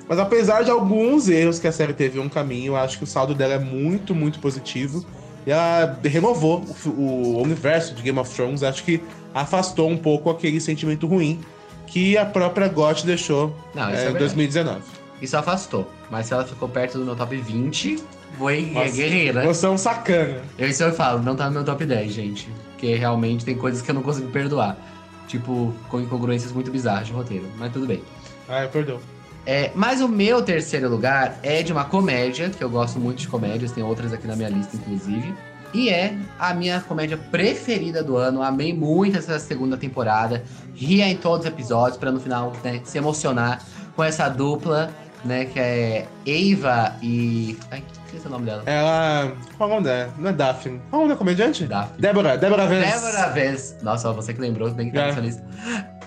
[0.08, 3.08] Mas apesar de alguns erros que a série teve um caminho, eu acho que o
[3.08, 5.06] saldo dela é muito, muito positivo.
[5.47, 8.62] E ela renovou o, o universo de Game of Thrones.
[8.62, 9.02] Acho que
[9.34, 11.39] afastou um pouco aquele sentimento ruim
[11.88, 14.17] que a própria GOT deixou Não, é, é em verdade.
[14.19, 14.82] 2019.
[15.21, 15.89] Isso afastou.
[16.10, 18.04] Mas se ela ficou perto do meu top 20,
[18.37, 19.45] foi Nossa, guerreira.
[19.45, 20.41] Você é um sacana.
[20.57, 22.49] Eu, isso eu falo, não tá no meu top 10, gente.
[22.71, 24.77] Porque realmente tem coisas que eu não consigo perdoar.
[25.27, 27.45] Tipo, com incongruências muito bizarras de roteiro.
[27.57, 28.01] Mas tudo bem.
[28.49, 28.99] Ai, perdão.
[29.45, 33.27] É, mas o meu terceiro lugar é de uma comédia, que eu gosto muito de
[33.27, 35.33] comédias, tem outras aqui na minha lista, inclusive.
[35.73, 38.43] E é a minha comédia preferida do ano.
[38.43, 40.43] Amei muito essa segunda temporada.
[40.75, 43.63] Ria em todos os episódios, pra no final né, se emocionar
[43.95, 44.91] com essa dupla,
[45.23, 45.45] né?
[45.45, 47.57] Que é Eva e.
[47.71, 48.63] Ai, esqueci o nome dela.
[48.65, 49.32] Ela.
[49.58, 50.13] Qual é o nome dela?
[50.17, 50.82] Não é Daphne.
[50.89, 51.65] Qual é o nome da comediante?
[51.65, 52.00] Daphne.
[52.00, 52.38] Débora.
[52.38, 52.91] Débora Vance.
[52.91, 53.76] Débora Vance.
[53.84, 55.08] Nossa, você que lembrou, bem que tá É.
[55.08, 55.43] nessa lista.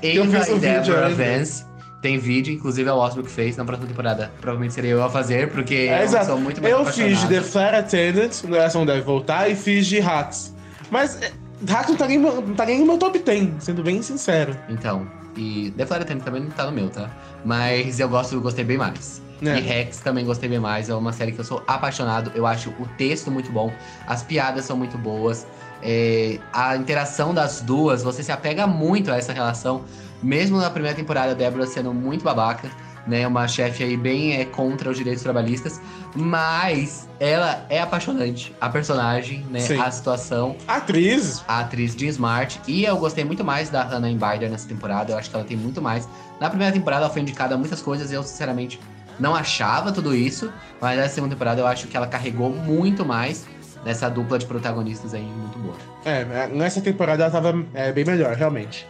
[0.02, 1.24] Eu Eva fiz um e vídeo Débora ainda.
[1.38, 1.64] Vance.
[2.02, 3.56] Tem vídeo, inclusive é o Osmo que fez.
[3.56, 6.26] Na próxima temporada, provavelmente seria eu a fazer, porque É, eu exato.
[6.26, 7.30] sou muito mais Eu fiz de apaixonado.
[7.30, 10.54] The Flight Attendant, essa não deve voltar, e fiz de Hacks.
[10.90, 11.32] Mas é,
[11.66, 14.54] Hacks não tá, nem, no- não tá nem no meu top 10, sendo bem sincero.
[14.68, 17.08] Então, e The Flight Attendant também não tá no meu, tá?
[17.42, 19.22] Mas eu gosto, eu gostei bem mais.
[19.42, 19.58] É.
[19.58, 20.88] E Rex também gostei bem mais.
[20.88, 22.32] É uma série que eu sou apaixonado.
[22.34, 23.72] Eu acho o texto muito bom.
[24.06, 25.46] As piadas são muito boas.
[25.82, 29.84] É, a interação das duas, você se apega muito a essa relação.
[30.22, 32.70] Mesmo na primeira temporada, a Débora sendo muito babaca,
[33.06, 33.26] né?
[33.26, 35.80] Uma chefe aí bem é, contra os direitos trabalhistas.
[36.16, 38.54] Mas ela é apaixonante.
[38.58, 39.60] A personagem, né?
[39.60, 39.78] Sim.
[39.78, 42.60] A situação Atriz, a atriz Jean Smart.
[42.66, 45.12] E eu gostei muito mais da Hannah Embider nessa temporada.
[45.12, 46.08] Eu acho que ela tem muito mais.
[46.40, 48.10] Na primeira temporada ela foi indicada a muitas coisas.
[48.10, 48.80] Eu, sinceramente,
[49.18, 50.52] não achava tudo isso.
[50.80, 53.46] Mas na segunda temporada eu acho que ela carregou muito mais
[53.84, 55.76] nessa dupla de protagonistas aí muito boa.
[56.04, 58.86] é, nessa temporada ela tava é, bem melhor, realmente.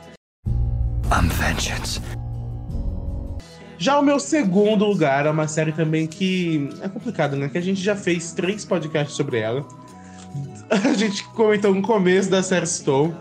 [1.10, 2.00] I'm vengeance.
[3.76, 7.48] Já o meu segundo lugar é uma série também que é complicado, né?
[7.48, 9.66] Que a gente já fez três podcasts sobre ela.
[10.70, 13.14] A gente comentou no começo da série Stone.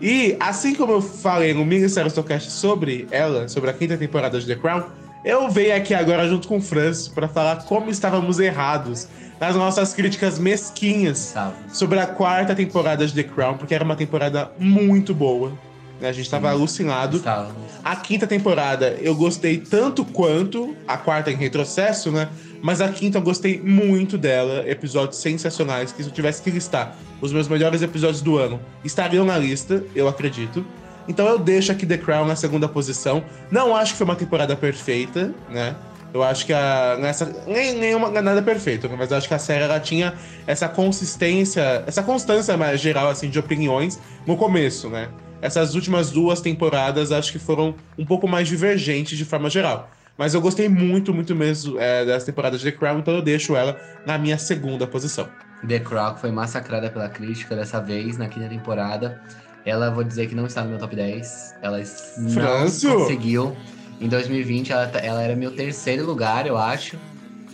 [0.00, 4.40] E assim como eu falei no mini série Stocast sobre ela, sobre a quinta temporada
[4.40, 4.82] de The Crown,
[5.24, 9.06] eu venho aqui agora junto com o Francis para falar como estávamos errados
[9.38, 11.32] nas nossas críticas mesquinhas
[11.72, 15.52] sobre a quarta temporada de The Crown, porque era uma temporada muito boa.
[16.00, 16.08] né?
[16.08, 17.18] A gente tava alucinado.
[17.18, 17.54] Estávamos.
[17.82, 22.28] A quinta temporada eu gostei tanto quanto a quarta em retrocesso, né?
[22.62, 26.94] Mas a quinta eu gostei muito dela, episódios sensacionais, que se eu tivesse que listar
[27.20, 30.64] os meus melhores episódios do ano, estariam na lista, eu acredito.
[31.10, 33.24] Então eu deixo aqui The Crown na segunda posição.
[33.50, 35.74] Não acho que foi uma temporada perfeita, né?
[36.14, 36.96] Eu acho que a.
[37.00, 38.94] Nessa, nem, nenhuma, nada perfeito, né?
[38.96, 40.14] mas eu acho que a série ela tinha
[40.46, 45.08] essa consistência, essa constância mais geral assim, de opiniões no começo, né?
[45.42, 49.90] Essas últimas duas temporadas acho que foram um pouco mais divergentes de forma geral.
[50.16, 53.56] Mas eu gostei muito, muito mesmo é, dessa temporada de The Crown, então eu deixo
[53.56, 55.28] ela na minha segunda posição.
[55.66, 59.20] The Crown foi massacrada pela crítica dessa vez, na quinta temporada.
[59.64, 61.54] Ela, vou dizer que não está no meu top 10.
[61.62, 61.78] Ela
[62.18, 62.94] não Frâncio?
[62.98, 63.56] conseguiu.
[64.00, 66.96] Em 2020, ela, tá- ela era meu terceiro lugar, eu acho.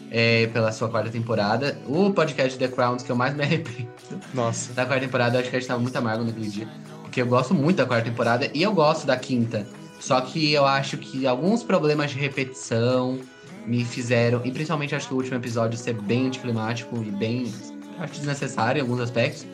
[0.08, 1.76] é, pela sua quarta temporada.
[1.84, 3.88] O podcast The Crowns que eu mais me arrependo
[4.32, 4.72] Nossa.
[4.72, 6.68] da quarta temporada, eu acho que a gente tava muito amargo naquele dia.
[7.02, 9.66] Porque eu gosto muito da quarta temporada e eu gosto da quinta.
[9.98, 13.18] Só que eu acho que alguns problemas de repetição
[13.66, 17.52] me fizeram, e principalmente acho que o último episódio ser bem anticlimático e bem
[17.98, 19.44] acho desnecessário em alguns aspectos.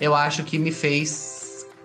[0.00, 1.41] Eu acho que me fez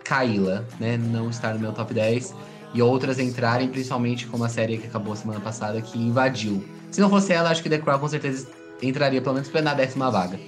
[0.07, 0.97] caí-la, né?
[0.97, 2.33] Não estar no meu top 10
[2.73, 6.63] e outras entrarem, principalmente como a série que acabou semana passada, que invadiu.
[6.91, 8.47] Se não fosse ela, acho que The Crown com certeza
[8.81, 10.39] entraria pelo menos na décima vaga.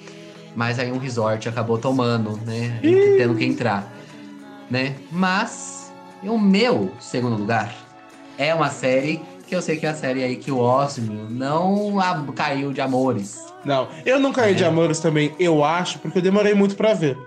[0.55, 2.79] Mas aí um resort acabou tomando, né?
[3.17, 3.91] Tendo que entrar,
[4.69, 4.95] né?
[5.11, 5.91] Mas
[6.23, 7.73] o meu segundo lugar
[8.37, 11.95] é uma série que eu sei que é a série aí que o Osmio não
[12.35, 13.39] caiu de amores.
[13.65, 14.67] Não, eu não caí de É.
[14.67, 17.17] amores também, eu acho, porque eu demorei muito pra ver.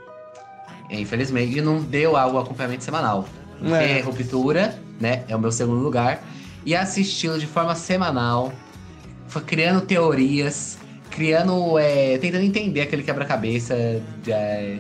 [1.01, 3.27] Infelizmente não deu algo acompanhamento semanal.
[3.59, 4.01] Porque É.
[4.01, 5.25] Ruptura, né?
[5.29, 6.23] É o meu segundo lugar.
[6.65, 8.53] E assisti-lo de forma semanal,
[9.27, 10.79] foi criando teorias,
[11.11, 11.79] criando.
[11.79, 14.79] é, tentando entender aquele quebra-cabeça é,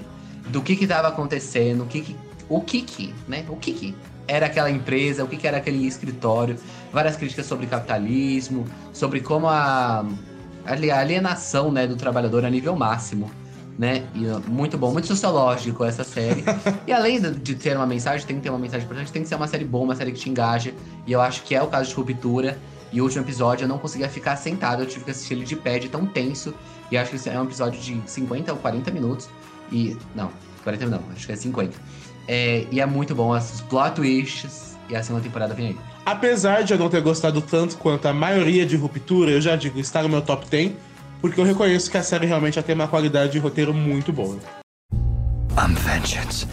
[0.49, 2.17] do que que tava acontecendo, o que que.
[2.49, 3.45] O que que, né?
[3.49, 3.95] O que que
[4.29, 6.57] era aquela empresa, o que que era aquele escritório,
[6.93, 10.05] várias críticas sobre capitalismo, sobre como a,
[10.65, 13.31] a alienação né, do trabalhador a nível máximo.
[13.79, 14.07] Né?
[14.15, 16.45] E, muito bom, muito sociológico essa série.
[16.87, 19.29] e além de, de ter uma mensagem, tem que ter uma mensagem importante, tem que
[19.29, 20.75] ser uma série boa, uma série que te engaja.
[21.07, 22.59] E eu acho que é o caso de Ruptura.
[22.93, 25.57] E o último episódio eu não conseguia ficar sentado, eu tive que assistir ele de
[25.57, 26.55] pé, de tão tenso.
[26.91, 29.31] E acho que esse é um episódio de 50 ou 40 minutos.
[29.71, 29.97] E.
[30.15, 30.31] Não,
[30.63, 31.75] 40 não, acho que é 50.
[32.29, 34.77] É, e é muito bom, os plot twists.
[34.91, 35.77] E a segunda temporada vem aí.
[36.05, 39.79] Apesar de eu não ter gostado tanto quanto a maioria de Ruptura, eu já digo,
[39.79, 40.73] está no meu top 10,
[41.23, 44.37] porque eu reconheço que a série realmente já tem uma qualidade de roteiro muito boa.
[45.57, 46.47] I'm vengeance.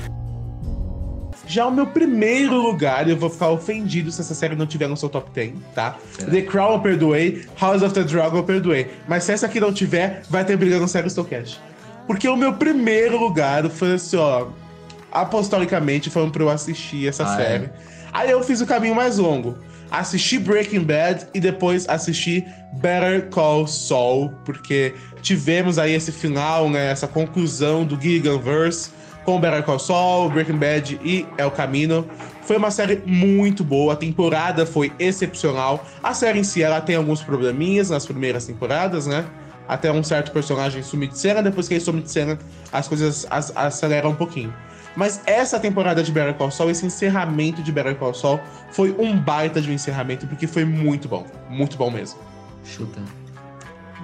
[1.48, 4.96] Já o meu primeiro lugar, eu vou ficar ofendido se essa série não tiver no
[4.96, 5.98] seu top 10, tá?
[6.12, 6.30] Será?
[6.32, 8.92] The Crown eu perdoei, House of the Dragon eu perdoei.
[9.08, 11.60] Mas se essa aqui não tiver, vai ter briga no Sério Stocast.
[12.06, 14.48] Porque o meu primeiro lugar foi assim, ó.
[15.12, 17.66] Apostolicamente foram pra eu assistir essa Ah, série.
[17.66, 17.70] é?
[18.14, 19.58] Aí eu fiz o caminho mais longo.
[19.92, 26.92] Assisti Breaking Bad e depois assisti Better Call Saul, porque tivemos aí esse final, né,
[26.92, 28.92] essa conclusão do Gilliganverse
[29.26, 32.08] com Better Call Saul, Breaking Bad e El Camino.
[32.44, 35.86] Foi uma série muito boa, a temporada foi excepcional.
[36.02, 39.26] A série em si, ela tem alguns probleminhas nas primeiras temporadas, né?
[39.68, 42.40] Até um certo personagem sumir de cena, depois que ele some de cena,
[42.72, 44.52] as coisas as- aceleram um pouquinho.
[44.96, 48.40] Mas essa temporada de Better Call Saul, esse encerramento de Better Call Saul,
[48.72, 51.26] foi um baita de um encerramento, porque foi muito bom.
[51.50, 52.20] Muito bom mesmo.
[52.64, 53.00] Chuta.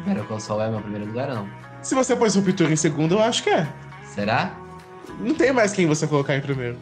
[0.06, 1.48] Better Call Saul é meu primeiro lugar não?
[1.82, 3.68] Se você pôs Ruptura em segundo, eu acho que é.
[4.04, 4.52] Será?
[5.20, 6.78] Não tem mais quem você colocar em primeiro.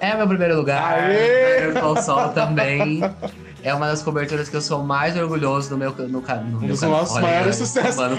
[0.00, 0.98] É meu primeiro lugar.
[0.98, 1.66] Aê!
[1.66, 3.00] Better Call Saul também.
[3.62, 6.68] É uma das coberturas que eu sou mais orgulhoso no meu, no, ca- no Um
[6.68, 6.98] dos canal.
[7.00, 7.96] nossos Olha, maiores sucessos.
[7.96, 8.16] Mano.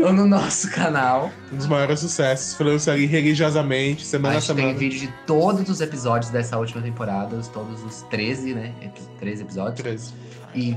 [0.00, 1.30] Ou no nosso canal.
[1.52, 2.54] Um dos maiores sucessos.
[2.54, 4.78] Falando ali religiosamente, semana a a gente tem semana.
[4.78, 8.72] vídeo de todos os episódios dessa última temporada, os- todos os 13, né?
[8.80, 9.80] Epi- 13 episódios.
[9.80, 10.14] 13.
[10.54, 10.76] E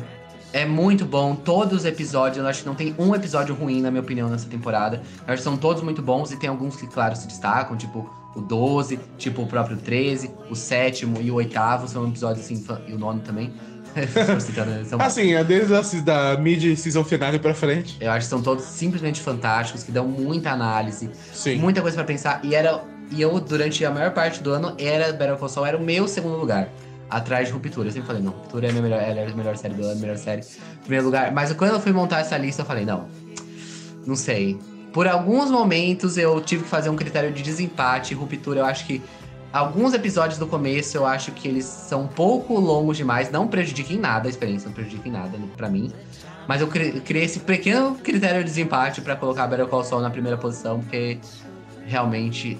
[0.53, 3.89] é muito bom, todos os episódios, eu acho que não tem um episódio ruim, na
[3.89, 5.01] minha opinião, nessa temporada.
[5.27, 8.09] Eu acho que são todos muito bons e tem alguns que, claro, se destacam, tipo
[8.35, 12.93] o 12, tipo o próprio 13, o sétimo e o oitavo são episódios assim, e
[12.93, 13.53] o nono também.
[13.95, 14.83] Né?
[14.83, 17.95] são Assim, é desde a, da mid-season finale pra frente.
[18.01, 21.59] Eu acho que são todos simplesmente fantásticos, que dão muita análise, Sim.
[21.59, 22.43] muita coisa pra pensar.
[22.43, 25.77] E era e eu, durante a maior parte do ano, era Better Call Saul era
[25.77, 26.69] o meu segundo lugar.
[27.09, 27.87] Atrás de Ruptura.
[27.87, 29.99] Eu sempre falei, não, Ruptura é a, minha melhor, é a melhor série do ano,
[29.99, 30.41] melhor série.
[30.81, 31.31] Primeiro lugar.
[31.31, 33.07] Mas quando eu fui montar essa lista, eu falei, não.
[34.05, 34.57] Não sei.
[34.95, 38.13] Por alguns momentos eu tive que fazer um critério de desempate.
[38.13, 39.01] Ruptura, eu acho que.
[39.51, 43.29] Alguns episódios do começo eu acho que eles são um pouco longos demais.
[43.29, 45.91] Não prejudica em nada a experiência, não prejudica em nada pra mim.
[46.47, 50.09] Mas eu cri- criei esse pequeno critério de desempate pra colocar Better Call Saul na
[50.09, 51.19] primeira posição, porque
[51.85, 52.57] realmente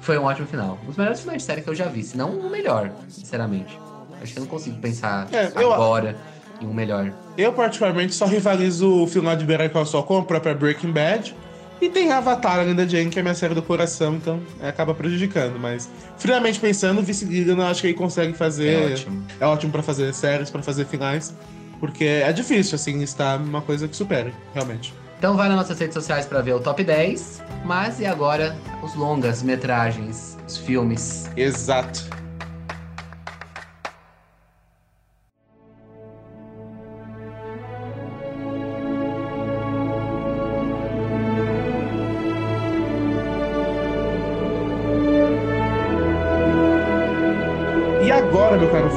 [0.00, 0.78] foi um ótimo final.
[0.82, 3.78] Um dos melhores finais de série que eu já vi, se não o melhor, sinceramente.
[4.20, 6.16] Acho que eu não consigo pensar É, eu- agora
[6.60, 7.12] e um melhor.
[7.38, 11.34] Eu, particularmente, só rivalizo o final de Better Call Saul com a própria Breaking Bad.
[11.80, 14.94] E tem Avatar além da Jane, que é minha série do coração, então é, acaba
[14.94, 15.58] prejudicando.
[15.58, 18.90] Mas, friamente pensando, o Vice Gilligan eu acho que ele consegue fazer.
[18.90, 19.26] É ótimo.
[19.40, 21.34] É ótimo pra fazer séries, pra fazer finais.
[21.80, 24.94] Porque é difícil, assim, estar uma coisa que supere, realmente.
[25.18, 27.42] Então vai nas nossas redes sociais pra ver o top 10.
[27.64, 31.28] Mas e agora os longas metragens, os filmes.
[31.36, 32.21] Exato.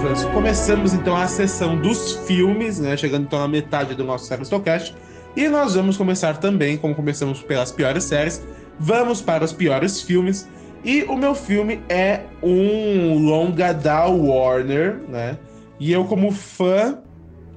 [0.05, 2.95] Franço, começamos então a sessão dos filmes, né?
[2.95, 4.95] Chegando então na metade do nosso Stocast.
[5.35, 8.39] E nós vamos começar também, como começamos pelas piores séries,
[8.79, 10.47] vamos para os piores filmes.
[10.83, 15.39] E o meu filme é um longa da Warner, né?
[15.79, 16.99] E eu, como fã,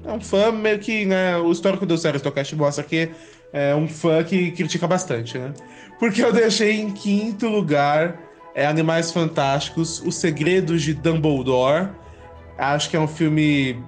[0.03, 1.37] é um fã meio que, né?
[1.37, 3.11] O histórico do Série Stocast mostra que
[3.53, 5.53] é um fã que critica bastante, né?
[5.99, 8.19] Porque eu deixei em quinto lugar
[8.55, 11.91] é Animais Fantásticos, Os Segredos de Dumbledore.
[12.59, 13.81] Acho que é um filme.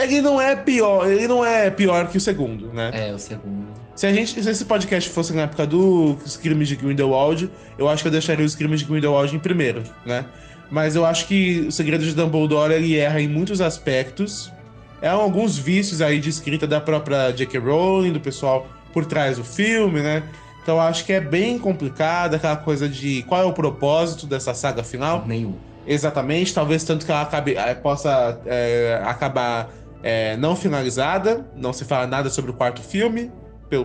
[0.00, 2.90] Ele não é pior, ele não é pior que o segundo, né?
[2.92, 3.68] É, o segundo.
[3.94, 8.02] Se a gente, se esse podcast fosse na época dos crimes de Grindelwald, eu acho
[8.02, 10.24] que eu deixaria os crimes de Grindelwald em primeiro, né?
[10.70, 14.52] Mas eu acho que o Segredo de Dumbledore ele erra em muitos aspectos.
[15.00, 17.58] É alguns vícios aí de escrita da própria J.K.
[17.58, 20.22] Rowling, do pessoal por trás do filme, né?
[20.62, 24.52] Então eu acho que é bem complicado aquela coisa de qual é o propósito dessa
[24.52, 25.24] saga final.
[25.26, 25.54] Nenhum.
[25.88, 29.70] Exatamente, talvez tanto que ela acabe, eh, possa eh, acabar
[30.02, 33.32] eh, não finalizada, não se fala nada sobre o quarto filme,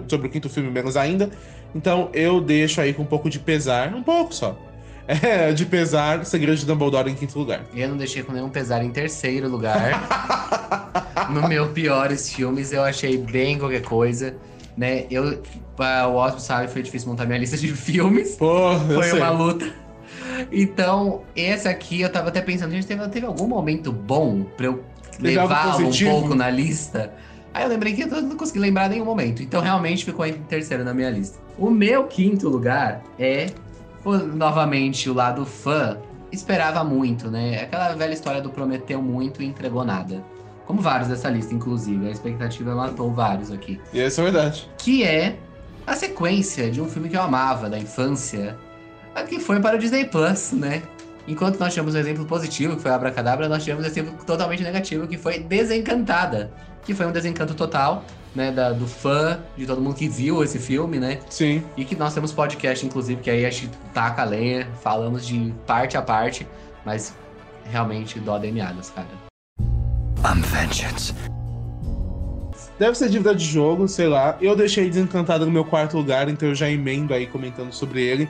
[0.09, 1.29] sobre o quinto filme menos ainda.
[1.73, 4.59] Então eu deixo aí com um pouco de pesar, um pouco só,
[5.07, 7.61] é, de pesar Segredo de Dumbledore em quinto lugar.
[7.73, 11.31] Eu não deixei com nenhum pesar em terceiro lugar.
[11.31, 14.35] no meu piores filmes, eu achei bem qualquer coisa.
[14.75, 15.05] Né?
[15.09, 15.41] Eu,
[15.77, 18.35] ah, o Osmo sabe, foi difícil montar minha lista de filmes.
[18.89, 19.82] Eu Foi uma luta.
[20.51, 24.83] Então, esse aqui eu tava até pensando, gente, teve, teve algum momento bom pra eu
[25.19, 27.13] levá-lo um pouco na lista?
[27.53, 29.43] Aí eu lembrei que eu não consegui lembrar nenhum momento.
[29.43, 31.37] Então realmente ficou em terceiro na minha lista.
[31.57, 33.47] O meu quinto lugar é,
[34.33, 35.97] novamente, o lado fã.
[36.31, 37.61] Esperava muito, né?
[37.61, 40.23] Aquela velha história do prometeu muito e entregou nada.
[40.65, 42.07] Como vários dessa lista, inclusive.
[42.07, 44.67] A expectativa matou vários aqui E essa é verdade.
[44.79, 45.35] que é
[45.85, 48.57] a sequência de um filme que eu amava da infância,
[49.15, 50.81] a que foi para o Disney Plus, né?
[51.27, 55.07] Enquanto nós tivemos um exemplo positivo, que foi Abracadabra, nós tivemos um exemplo totalmente negativo,
[55.07, 56.51] que foi Desencantada,
[56.83, 58.03] que foi um desencanto total,
[58.35, 61.19] né, da- do fã, de todo mundo que viu esse filme, né?
[61.29, 61.63] Sim.
[61.77, 65.53] E que nós temos podcast, inclusive, que aí a gente taca a lenha, falamos de
[65.65, 66.45] parte a parte,
[66.85, 67.13] mas
[67.71, 69.07] realmente dó de meadas, cara.
[70.25, 71.13] I'm vengeance.
[72.77, 74.35] Deve ser dívida de jogo, sei lá.
[74.41, 78.27] Eu deixei Desencantado no meu quarto lugar, então eu já emendo aí comentando sobre ele.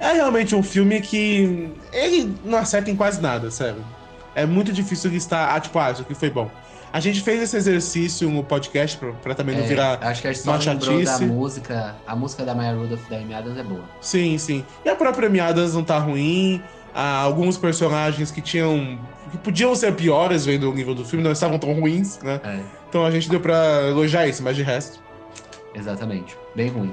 [0.00, 3.84] É realmente um filme que ele não acerta em quase nada, sério.
[4.34, 6.48] É muito difícil listar, ah, tipo, ah, isso aqui foi bom.
[6.92, 9.98] A gente fez esse exercício no podcast pra, pra também não É, virar.
[10.00, 13.34] acho que a gente só lembrou da música, a música da Maya Rudolph da Amy
[13.34, 13.82] Adams é boa.
[14.00, 14.64] Sim, sim.
[14.84, 16.62] E a própria Miadas não tá ruim.
[16.94, 18.98] Há alguns personagens que tinham.
[19.30, 22.40] que podiam ser piores vendo o nível do filme, não estavam tão ruins, né?
[22.42, 22.60] É.
[22.88, 24.98] Então a gente deu pra elogiar isso, mas de resto.
[25.74, 26.36] Exatamente.
[26.54, 26.90] Bem ruim.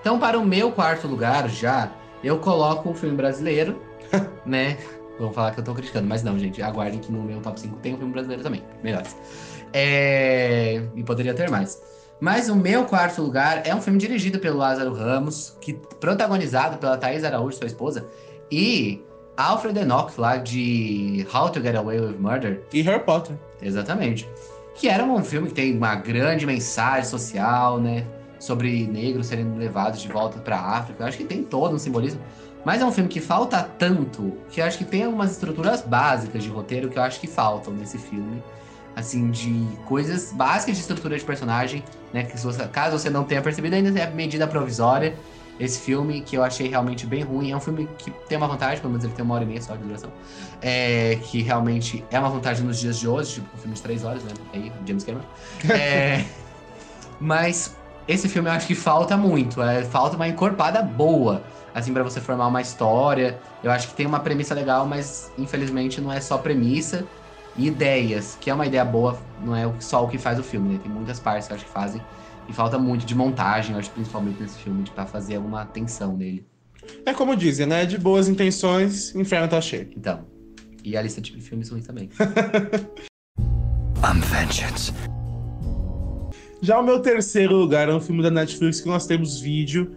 [0.00, 1.90] Então, para o meu quarto lugar, já,
[2.22, 3.80] eu coloco um filme brasileiro,
[4.44, 4.76] né?
[5.18, 6.62] Vão falar que eu tô criticando, mas não, gente.
[6.62, 8.62] Aguardem que no meu top 5 tem um filme brasileiro também.
[8.82, 9.16] Melhores.
[9.72, 10.82] É...
[10.94, 11.82] E poderia ter mais.
[12.20, 16.96] Mas o meu quarto lugar é um filme dirigido pelo Lázaro Ramos, que protagonizado pela
[16.96, 18.06] Thaís Araújo, sua esposa,
[18.50, 19.04] e
[19.36, 23.36] Alfred Enoch, lá de How to Get Away with Murder, E Harry Potter.
[23.62, 24.28] Exatamente.
[24.74, 28.04] Que era um filme que tem uma grande mensagem social, né?
[28.38, 31.02] Sobre negros serem levados de volta pra África.
[31.02, 32.20] Eu acho que tem todo um simbolismo.
[32.64, 36.42] Mas é um filme que falta tanto que eu acho que tem algumas estruturas básicas
[36.42, 38.42] de roteiro que eu acho que faltam nesse filme.
[38.96, 42.24] Assim, de coisas básicas de estrutura de personagem, né?
[42.24, 45.14] Que você- caso você não tenha percebido, ainda é medida provisória.
[45.58, 47.50] Esse filme que eu achei realmente bem ruim.
[47.52, 49.62] É um filme que tem uma vantagem, pelo menos ele tem uma hora e meia
[49.62, 50.10] só de duração.
[50.60, 54.04] É, que realmente é uma vantagem nos dias de hoje, tipo um filme de três
[54.04, 54.30] horas, né?
[54.52, 55.24] Aí, James Cameron.
[55.70, 56.24] É,
[57.20, 57.76] mas
[58.08, 59.62] esse filme eu acho que falta muito.
[59.62, 61.42] é, falta uma encorpada boa,
[61.74, 63.38] assim, pra você formar uma história.
[63.62, 67.04] Eu acho que tem uma premissa legal, mas infelizmente não é só premissa
[67.54, 70.74] e ideias, que é uma ideia boa, não é só o que faz o filme,
[70.74, 70.80] né?
[70.82, 72.00] Tem muitas partes que eu acho que fazem.
[72.48, 76.46] E falta muito de montagem, eu acho, principalmente nesse filme, pra fazer alguma tensão nele.
[77.04, 77.84] É como dizem, né?
[77.84, 79.90] De boas intenções, o inferno tá cheio.
[79.94, 80.24] Então.
[80.82, 82.08] E a lista de filmes ruins também.
[84.00, 84.94] I'm vengeance.
[86.60, 89.96] Já o meu terceiro lugar é um filme da Netflix que nós temos vídeo.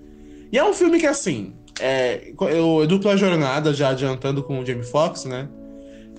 [0.52, 4.84] E é um filme que, assim, é, eu, dupla jornada, já adiantando com o Jamie
[4.84, 5.48] Foxx, né?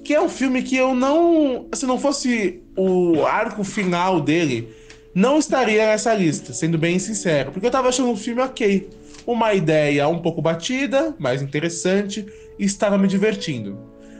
[0.03, 1.69] Que é um filme que eu não.
[1.73, 4.69] Se não fosse o arco final dele,
[5.15, 7.53] não estaria nessa lista, sendo bem sincero.
[7.53, 8.91] Porque eu tava achando um filme ok.
[9.25, 12.27] Uma ideia um pouco batida, mais interessante,
[12.59, 13.79] e estava me divertindo.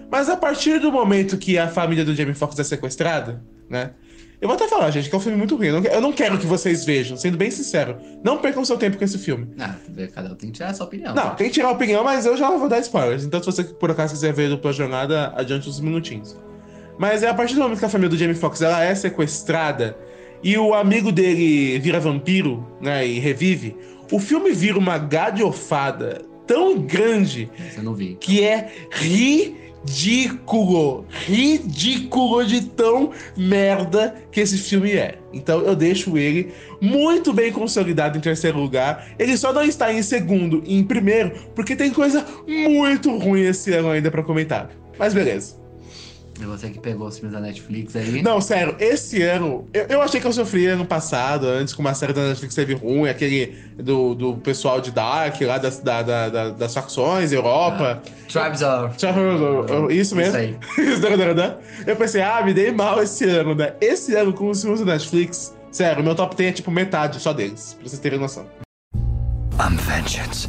[0.09, 3.93] Mas a partir do momento que a família do Jamie Foxx é sequestrada, né?
[4.43, 5.69] Eu vou até falar, gente, que é um filme muito ruim.
[5.69, 7.97] Eu não, eu não quero que vocês vejam, sendo bem sincero.
[8.25, 9.47] Não percam seu tempo com esse filme.
[9.57, 9.77] Ah,
[10.13, 11.15] cada um tem que tirar a sua opinião.
[11.15, 13.25] Não, tem que tirar a opinião, mas eu já vou dar spoilers.
[13.25, 16.37] Então, se você por acaso quiser ver dupla jornada, adiante uns minutinhos.
[16.99, 19.97] Mas é a partir do momento que a família do Jamie Foxx ela é sequestrada
[20.43, 23.77] e o amigo dele vira vampiro, né, e revive,
[24.11, 28.17] o filme vira uma gadiofada tão grande Você não vi.
[28.21, 28.73] que é
[29.85, 35.19] ridículo, ridículo de tão merda que esse filme é.
[35.33, 39.07] Então eu deixo ele muito bem consolidado em terceiro lugar.
[39.19, 43.73] Ele só não está em segundo e em primeiro porque tem coisa muito ruim esse
[43.73, 44.71] ano ainda pra comentar.
[44.99, 45.62] Mas beleza.
[46.41, 48.23] E você que pegou os filmes da Netflix aí.
[48.23, 49.69] Não, sério, esse ano.
[49.73, 52.75] Eu, eu achei que eu sofri ano passado, antes com uma série da Netflix teve
[52.75, 58.03] ruim, aquele do, do pessoal de Dark, lá das, da, da- da- das facções, Europa.
[58.29, 58.97] Tribes of.
[59.93, 60.37] Isso mesmo.
[60.37, 60.57] aí.
[60.79, 61.59] Isso, da- da- da.
[61.87, 63.75] Eu pensei, ah, me dei mal esse ano, né?
[63.81, 67.33] Esse ano com os filmes da Netflix, sério, meu top 10 é tipo metade só
[67.33, 68.47] deles, pra vocês terem noção.
[69.61, 70.49] I'm vengeance.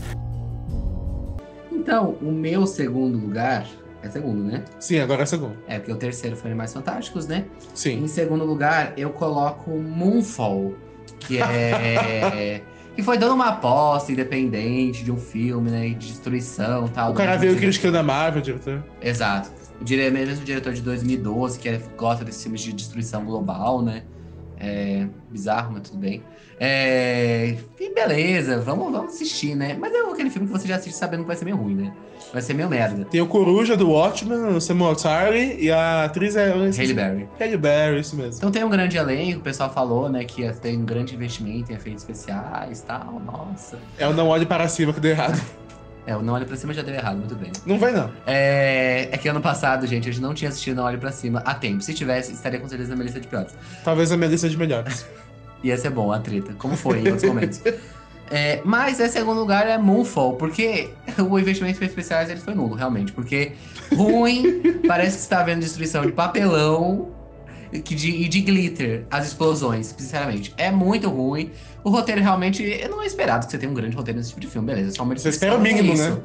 [1.71, 3.67] Então, o meu segundo lugar.
[4.03, 4.65] É segundo, né?
[4.79, 5.57] Sim, agora é segundo.
[5.65, 7.45] É, porque o terceiro foi Mais Fantásticos, né?
[7.73, 8.03] Sim.
[8.03, 10.75] Em segundo lugar, eu coloco Moonfall,
[11.19, 12.61] que é.
[12.95, 15.87] que foi dando uma aposta independente de um filme, né?
[15.89, 17.11] De destruição e tal.
[17.11, 18.83] O cara veio criticando a Marvel, diretor.
[19.01, 19.49] Exato.
[19.79, 20.09] O dire...
[20.11, 24.03] mesmo diretor de 2012, que é- gosta desses filmes de destruição global, né?
[24.59, 26.23] É bizarro, mas tudo bem.
[26.59, 27.57] É...
[27.79, 29.75] E beleza, vamos, vamos assistir, né?
[29.79, 31.93] Mas é aquele filme que você já assiste sabendo que vai ser meio ruim, né?
[32.31, 33.05] Vai ser meio merda.
[33.05, 36.49] Tem o Coruja do Watchmen, o Samuel Tarly, e a atriz é.
[36.49, 37.29] Halle Berry.
[37.39, 38.37] Halle Berry, isso mesmo.
[38.37, 41.75] Então tem um grande elenco, o pessoal falou, né, que ter um grande investimento em
[41.75, 43.77] efeitos especiais e tal, nossa.
[43.97, 45.39] É o Não Olhe Para Cima que deu errado.
[46.05, 47.51] É, o Não Olhe Pra Cima já deu errado, muito bem.
[47.65, 48.11] Não vai, não.
[48.25, 51.41] É, é que ano passado, gente, a gente não tinha assistido Não Olhe Pra Cima
[51.45, 51.81] a tempo.
[51.81, 53.53] Se tivesse, estaria com certeza na minha lista de piores.
[53.83, 55.05] Talvez a minha lista de melhores.
[55.63, 57.61] Ia ser bom a treta, como foi em outros momentos.
[58.29, 60.89] É, mas em segundo lugar é Moonfall, porque
[61.19, 63.13] o investimento em especiais ele foi nulo, realmente.
[63.13, 63.53] Porque
[63.95, 67.22] ruim, parece que você tá vendo destruição de papelão
[67.81, 70.53] que de, e de glitter, as explosões, sinceramente.
[70.57, 71.51] É muito ruim.
[71.83, 72.63] O roteiro realmente.
[72.63, 74.91] Eu não é esperado que você tenha um grande roteiro nesse tipo de filme, beleza.
[74.91, 76.09] Só uma Você espera o mínimo, isso.
[76.09, 76.17] né?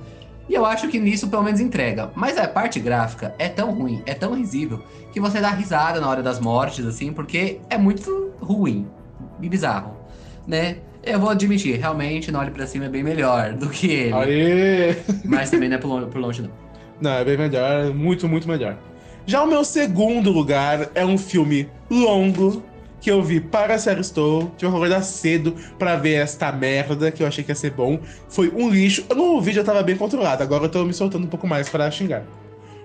[0.49, 2.11] E eu acho que nisso pelo menos entrega.
[2.15, 4.83] Mas a parte gráfica é tão ruim, é tão risível,
[5.13, 8.87] que você dá risada na hora das mortes, assim, porque é muito ruim
[9.43, 9.95] e bizarro,
[10.47, 10.79] né?
[11.03, 14.15] Eu vou admitir, realmente, Não Olhe Pra Cima é bem melhor do que ele.
[14.15, 14.97] Aê!
[15.25, 16.51] Mas também não é por longe, não.
[17.01, 18.77] Não, é bem melhor, é muito, muito melhor.
[19.29, 22.63] Já o meu segundo lugar é um filme longo
[22.99, 24.51] que eu vi para a série Estou.
[24.57, 28.01] Tive que acordar cedo pra ver esta merda que eu achei que ia ser bom.
[28.31, 29.05] Foi um lixo.
[29.15, 31.91] No vídeo eu tava bem controlado, agora eu tô me soltando um pouco mais para
[31.91, 32.25] xingar.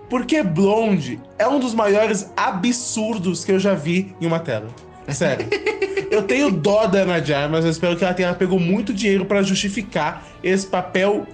[0.10, 4.68] Porque Blonde é um dos maiores absurdos que eu já vi em uma tela.
[5.08, 5.48] Sério.
[6.12, 9.26] Eu tenho dó da Ana de Armas, eu espero que ela tenha pegou muito dinheiro
[9.26, 11.26] pra justificar esse papel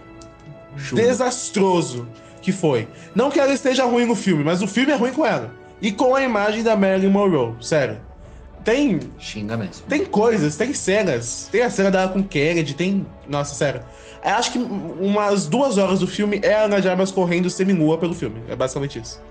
[0.93, 2.07] desastroso
[2.49, 2.87] que foi.
[3.13, 5.51] Não que ela esteja ruim no filme, mas o filme é ruim com ela.
[5.81, 7.97] E com a imagem da Marilyn Monroe, sério.
[8.63, 9.85] Tem, Xinga mesmo.
[9.87, 11.47] tem coisas, tem cenas.
[11.51, 13.05] Tem a cena dela com Kennedy, tem.
[13.27, 13.81] Nossa, sério.
[14.23, 17.97] Eu acho que umas duas horas do filme é a Ana de Armas correndo seminua
[17.97, 18.41] pelo filme.
[18.49, 19.21] É basicamente isso.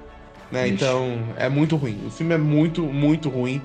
[0.51, 0.69] Né?
[0.69, 0.75] Ixi.
[0.75, 2.01] Então, é muito ruim.
[2.07, 3.61] O filme é muito, muito ruim.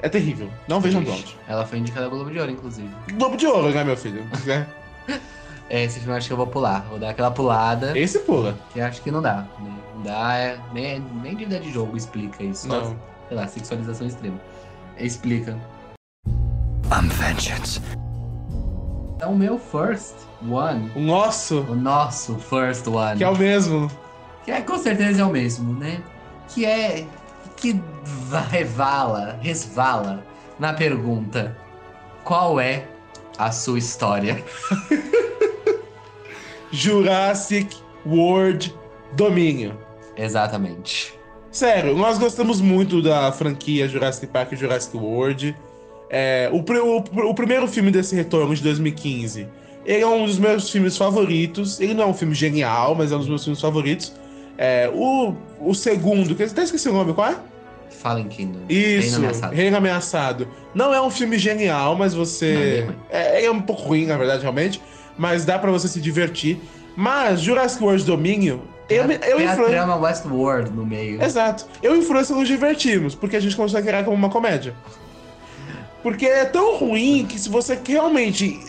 [0.00, 0.48] É terrível.
[0.66, 1.36] Não vejam Blonde.
[1.46, 2.88] Ela foi indicada ao Globo de Ouro, inclusive.
[3.12, 4.24] Globo de Ouro, né, meu filho?
[5.68, 5.80] É.
[5.80, 6.80] É, esse filme eu acho que eu vou pular.
[6.88, 8.56] Vou dar aquela pulada, Esse pula.
[8.72, 9.46] que eu acho que não dá.
[9.60, 9.72] né?
[9.96, 12.66] Não dá, é, nem, nem dívida de jogo explica isso.
[12.68, 12.96] Só, Não.
[13.28, 14.38] sei lá, sexualização extrema.
[14.98, 15.56] Explica.
[16.26, 17.80] I'm vengeance.
[19.16, 20.14] Então, o meu first
[20.46, 23.90] one, O nosso, o nosso first one, que é o mesmo.
[24.44, 26.02] que é com certeza é o mesmo, né?
[26.48, 27.06] Que é.
[27.56, 27.80] que
[28.28, 30.22] va- revala, resvala
[30.58, 31.56] na pergunta:
[32.24, 32.84] qual é
[33.38, 34.42] a sua história?
[36.72, 38.74] Jurassic World
[39.14, 39.78] Domínio.
[40.16, 41.14] Exatamente.
[41.50, 45.54] Sério, nós gostamos muito da franquia Jurassic Park e Jurassic World.
[46.08, 49.46] É, o, o o primeiro filme desse retorno de 2015,
[49.84, 51.78] ele é um dos meus filmes favoritos.
[51.80, 54.12] Ele não é um filme genial, mas é um dos meus filmes favoritos.
[54.56, 57.36] É, o, o segundo, que eu até esqueci o nome, qual é?
[57.90, 58.60] Fallen Kingdom.
[58.68, 59.54] Isso, Reino Ameaçado.
[59.54, 60.48] Reino Ameaçado.
[60.74, 62.54] Não é um filme genial, mas Não, você.
[62.54, 62.96] bem ruim.
[63.10, 64.80] É, é um pouco ruim, na verdade, realmente.
[65.18, 66.58] Mas dá pra você se divertir.
[66.96, 71.22] Mas Jurassic World Domínio, eu, me- eu Tem a influ- trama Westworld no meio.
[71.22, 71.66] Exato.
[71.82, 74.74] Eu e o Influencer nos divertimos, porque a gente começou a criar como uma comédia.
[76.02, 78.60] Porque é tão ruim que se você realmente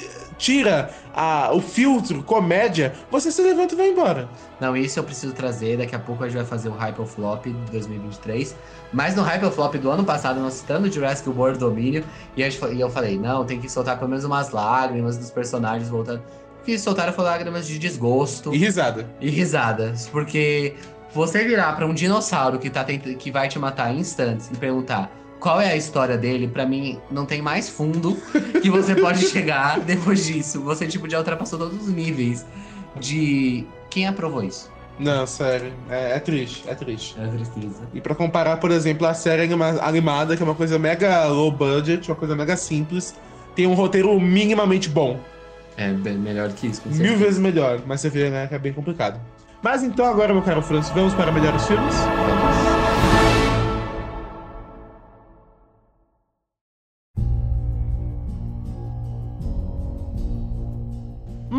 [0.43, 4.27] tira a- o filtro comédia, você se levanta e vai embora.
[4.59, 5.77] Não, isso eu preciso trazer.
[5.77, 8.53] Daqui a pouco a gente vai fazer o Hype or Flop de 2023.
[8.91, 12.03] Mas no Hype or Flop do ano passado, nós citando Jurassic World Domínio,
[12.35, 15.29] e, a gente e eu falei, não, tem que soltar pelo menos umas lágrimas dos
[15.31, 16.21] personagens voltando.
[16.61, 19.07] O que soltaram foi lágrimas de desgosto E risada.
[19.21, 20.07] e risadas.
[20.09, 20.75] Porque
[21.13, 23.01] você virar pra um dinossauro que, tá tent...
[23.17, 25.09] que vai te matar em instantes e perguntar
[25.43, 28.17] qual é a história dele, pra mim não tem mais fundo
[28.61, 30.61] que você pode chegar depois disso.
[30.61, 32.45] Você, tipo, já ultrapassou todos os níveis
[32.97, 34.71] de quem aprovou isso.
[34.97, 35.73] Não, sério.
[35.89, 37.15] É, é triste, é triste.
[37.19, 37.81] É tristeza.
[37.93, 41.51] E pra comparar, por exemplo, a série anima- animada, que é uma coisa mega low
[41.51, 43.13] budget, uma coisa mega simples,
[43.55, 45.19] tem um roteiro minimamente bom.
[45.75, 47.17] É bem melhor que isso, com Mil certeza.
[47.23, 49.19] vezes melhor, mas você vê, né, que é bem complicado.
[49.61, 51.95] Mas então agora, meu caro Franço, vamos para melhores filmes?
[51.95, 52.72] Vamos.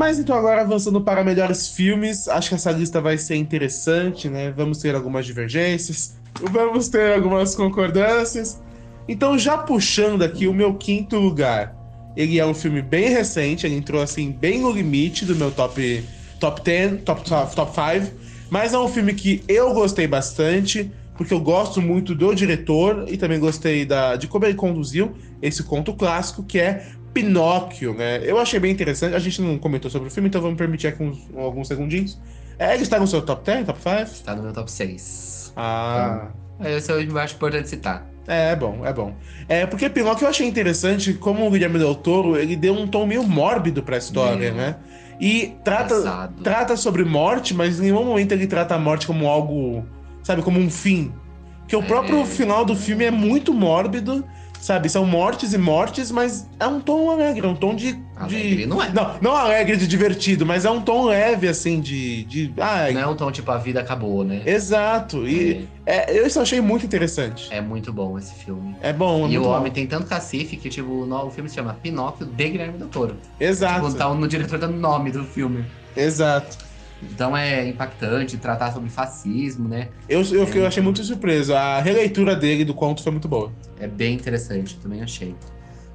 [0.04, 4.50] Mas então agora avançando para melhores filmes, acho que essa lista vai ser interessante, né?
[4.50, 6.14] Vamos ter algumas divergências,
[6.52, 8.60] vamos ter algumas concordâncias.
[9.08, 11.74] Então já puxando aqui o meu quinto lugar.
[12.14, 16.04] Ele é um filme bem recente, ele entrou assim bem no limite do meu top
[16.38, 18.14] top 10, top top, top 5,
[18.50, 23.16] mas é um filme que eu gostei bastante, porque eu gosto muito do diretor e
[23.16, 28.20] também gostei da, de como ele conduziu esse conto clássico que é Pinóquio, né?
[28.24, 29.14] Eu achei bem interessante.
[29.14, 32.20] A gente não comentou sobre o filme, então vamos permitir aqui uns, alguns segundinhos.
[32.58, 34.24] É, ele está no seu top 10, top 5?
[34.24, 35.52] Tá no meu top 6.
[35.56, 36.28] Ah.
[36.64, 38.06] Esse eu acho importante citar.
[38.26, 39.14] É, é bom, é bom.
[39.48, 43.06] É, porque Pinóquio eu achei interessante como o Guilherme Del Toro, ele deu um tom
[43.06, 44.54] meio mórbido pra história, Meu.
[44.54, 44.76] né?
[45.20, 49.84] E trata, trata sobre morte, mas em nenhum momento ele trata a morte como algo,
[50.22, 51.12] sabe, como um fim.
[51.60, 51.86] Porque o É.
[51.86, 54.24] próprio final do filme é muito mórbido,
[54.64, 54.88] sabe?
[54.88, 57.92] São mortes e mortes, mas é um tom alegre, é um tom de.
[57.92, 58.02] de...
[58.16, 58.90] Alegre não é.
[58.90, 62.24] Não, não alegre de divertido, mas é um tom leve, assim, de.
[62.24, 62.52] de...
[62.94, 64.42] Não é um tom tipo a vida acabou, né?
[64.46, 65.28] Exato.
[65.28, 67.52] E é, eu isso achei muito interessante.
[67.52, 68.74] É, é muito bom esse filme.
[68.80, 69.50] É bom, é e o bom.
[69.50, 73.16] homem tem tanto cacife que, tipo, o filme se chama Pinóquio de Guilherme Del Toro.
[73.38, 73.86] Exato.
[73.86, 75.62] Tipo, tá no diretor dando nome do filme.
[75.94, 76.63] Exato.
[77.12, 79.88] Então é impactante tratar sobre fascismo, né?
[80.08, 80.68] Eu, eu, fiquei- eu É.
[80.68, 81.54] achei muito surpreso.
[81.54, 83.52] A releitura dele do conto foi muito boa.
[83.78, 85.34] É bem interessante, também achei.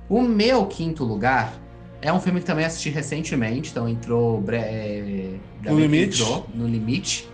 [0.07, 1.53] O meu quinto lugar
[2.01, 4.43] é um filme que também assisti recentemente, então entrou.
[4.49, 5.35] É,
[5.65, 6.21] No Limite.
[6.21, 7.29] entrou, no limite,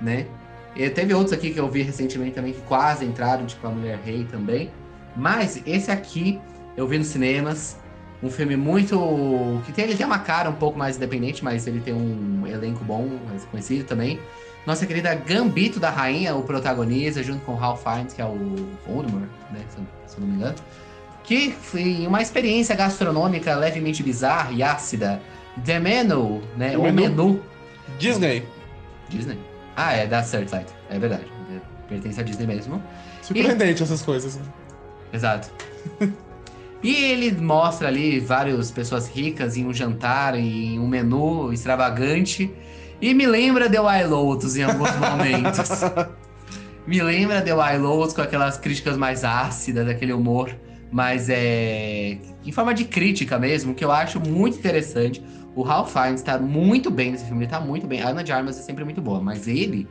[0.00, 0.26] né?
[0.76, 3.98] E teve outros aqui que eu vi recentemente também que quase entraram, tipo A Mulher
[4.04, 4.70] Rei também.
[5.16, 6.38] Mas esse aqui
[6.76, 7.76] eu vi nos cinemas.
[8.22, 9.62] Um filme muito.
[9.64, 12.84] que tem, ele tem uma cara um pouco mais independente, mas ele tem um elenco
[12.84, 14.18] bom, mais conhecido também.
[14.66, 18.36] Nossa querida Gambito da Rainha, o protagoniza, junto com o Ralph Fiennes, que é o
[18.86, 19.60] Voldemort, né?
[19.68, 20.54] Se, eu- não me engano.
[21.22, 25.20] Que foi uma experiência gastronômica levemente bizarra e ácida.
[25.64, 26.70] The Menu, né?
[26.70, 27.00] The o Menu.
[27.00, 27.42] menu.
[27.98, 28.44] Disney.
[29.08, 29.38] Disney.
[29.76, 30.66] Ah, é da Searchlight.
[30.90, 31.24] É verdade.
[31.88, 32.82] Pertence à Disney mesmo.
[33.22, 34.36] Surpreendente essas coisas.
[34.36, 34.42] né?
[35.12, 35.50] Exato.
[36.82, 42.50] e ele mostra ali várias pessoas ricas em um jantar, em um menu extravagante.
[43.00, 45.68] E me lembra The Wild Lotus em alguns momentos.
[46.86, 50.54] me lembra The Wild Lotus com aquelas críticas mais ácidas, aquele humor
[50.90, 55.22] mais é em forma de crítica mesmo, que eu acho muito interessante.
[55.54, 58.00] O Ralph Fiennes tá muito bem nesse filme, ele tá muito bem.
[58.00, 59.86] A Ana de Armas é sempre muito boa, mas ele,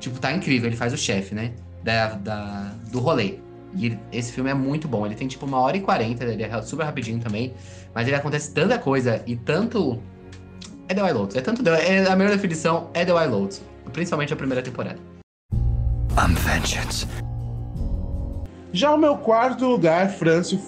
[0.00, 0.68] tipo, tá incrível.
[0.68, 1.52] Ele faz o chefe, né?
[1.84, 3.34] Da, da- do rolê.
[3.74, 5.06] E ele- esse filme é muito bom.
[5.06, 7.52] Ele tem tipo uma hora e quarenta, ele é super rapidinho também.
[7.94, 10.00] Mas ele acontece tanta coisa e tanto.
[10.88, 11.36] É The Wild Lotus.
[11.36, 11.62] É tanto.
[11.62, 13.62] The- É, a melhor definição é The Wild Lotus.
[13.92, 14.98] Principalmente a primeira temporada.
[15.52, 17.06] I'm vengeance.
[18.72, 20.60] Já o meu quarto lugar, Francio,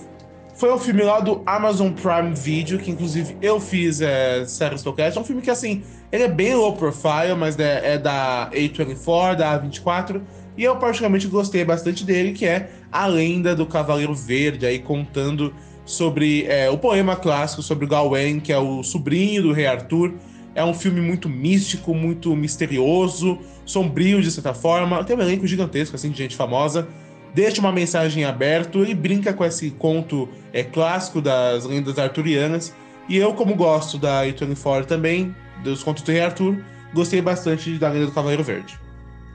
[0.55, 5.16] foi o filme lá do Amazon Prime Video, que inclusive eu fiz é, série Stocast.
[5.16, 9.36] É um filme que, assim, ele é bem low profile, mas é, é da A24,
[9.36, 10.20] da A24.
[10.57, 15.55] E eu particularmente gostei bastante dele, que é A Lenda do Cavaleiro Verde, aí contando
[15.84, 20.14] sobre é, o poema clássico sobre Gawain, que é o sobrinho do rei Arthur.
[20.55, 25.03] É um filme muito místico, muito misterioso, sombrio de certa forma.
[25.05, 26.86] Tem um elenco gigantesco, assim, de gente famosa
[27.34, 32.74] deixa uma mensagem aberta, ele brinca com esse conto é, clássico das lendas arturianas.
[33.09, 36.62] E eu, como gosto da A24 também, dos contos do Rei Arthur,
[36.94, 38.78] gostei bastante da Lenda do Cavaleiro Verde.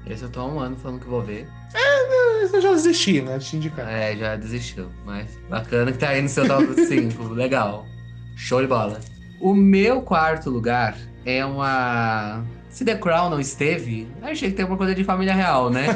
[0.10, 1.48] Esse eu tô há um ano falando que vou ver.
[2.42, 3.38] Mas eu já desisti, né?
[3.38, 3.90] De te indicar.
[3.90, 4.88] É, já desistiu.
[5.06, 7.24] Mas bacana que tá aí no seu top 5.
[7.34, 7.86] Legal.
[8.36, 9.00] Show de bola.
[9.42, 10.96] O meu quarto lugar
[11.26, 12.44] é uma.
[12.70, 15.88] Se The Crown não esteve, achei que tem alguma coisa de família real, né?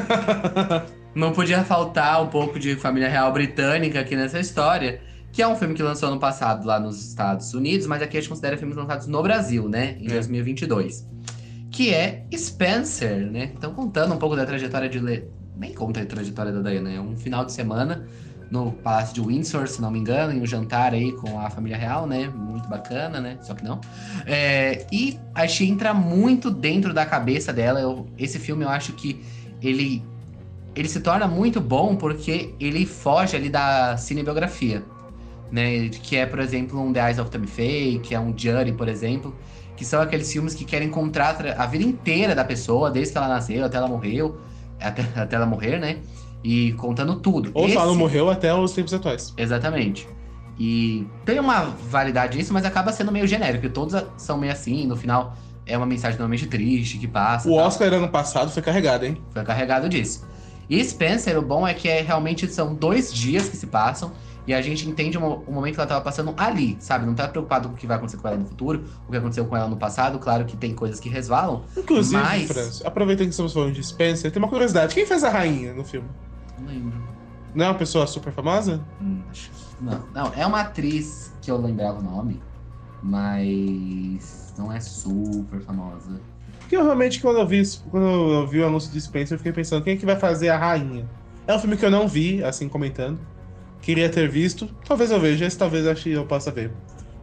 [1.14, 5.00] não podia faltar um pouco de família real britânica aqui nessa história.
[5.32, 8.20] Que é um filme que lançou ano passado lá nos Estados Unidos, mas aqui a
[8.20, 9.96] gente considera filmes lançados no Brasil, né?
[9.98, 10.10] Em É.
[10.14, 11.06] 2022.
[11.72, 13.50] Que é Spencer, né?
[13.56, 15.00] Então, contando um pouco da trajetória de.
[15.00, 15.24] Le...
[15.56, 18.06] Nem conta a trajetória da Diana, é um final de semana
[18.50, 21.76] no Palácio de Windsor, se não me engano, em um jantar aí com a família
[21.78, 22.28] real, né?
[22.28, 23.38] Muito bacana, né?
[23.40, 23.80] Só que não.
[24.26, 27.80] É, e achei entra muito dentro da cabeça dela.
[27.80, 29.24] Eu- esse filme eu acho que
[29.62, 30.04] ele,
[30.74, 34.84] ele se torna muito bom porque ele foge ali da cinebiografia.
[35.50, 35.88] Né?
[35.88, 38.88] Que é, por exemplo, um The Eyes of Tammy Faye, que é um Jury, por
[38.88, 39.34] exemplo.
[39.82, 43.26] Que são aqueles filmes que querem contar a vida inteira da pessoa, desde que ela
[43.26, 44.38] nasceu até ela morreu,
[44.80, 45.96] até, até ela morrer, né?
[46.44, 47.50] E contando tudo.
[47.52, 49.34] Ou Esse- morreu até os tempos atuais.
[49.36, 50.08] Exatamente.
[50.56, 53.66] E tem uma validade nisso, mas acaba sendo meio genérico.
[53.66, 57.48] e Todos são meio assim, no final é uma mensagem normalmente triste que passa.
[57.50, 57.66] O tal.
[57.66, 59.20] Oscar ano passado foi carregado, hein?
[59.32, 60.24] Foi carregado disso.
[60.70, 64.12] E Spencer, o bom é que é, realmente são dois dias que se passam
[64.46, 67.06] e a gente entende o, mo- o momento que ela tava passando ali, sabe?
[67.06, 69.44] Não tá preocupado com o que vai acontecer com ela no futuro, o que aconteceu
[69.46, 70.18] com ela no passado.
[70.18, 71.62] Claro que tem coisas que resvalam.
[71.76, 74.94] Inclusive, Mas- França, aproveitando que estamos falando de Spencer, tem uma curiosidade.
[74.94, 76.08] Quem fez a rainha no filme?
[76.58, 76.92] Não lembro.
[77.54, 78.80] Não é uma pessoa super famosa?
[79.00, 82.40] Hum, acho- não, não, é uma atriz que eu lembrava o nome,
[83.02, 86.20] mas não é super famosa.
[86.60, 89.38] Porque eu realmente, quando eu vi, isso- quando eu vi o anúncio de Spencer, eu
[89.38, 91.06] fiquei pensando, quem é que vai fazer a rainha?
[91.46, 93.18] É um filme que eu não vi, assim, comentando.
[93.82, 94.66] Queria ter visto.
[94.86, 96.70] Talvez eu veja, esse talvez eu ache eu possa ver.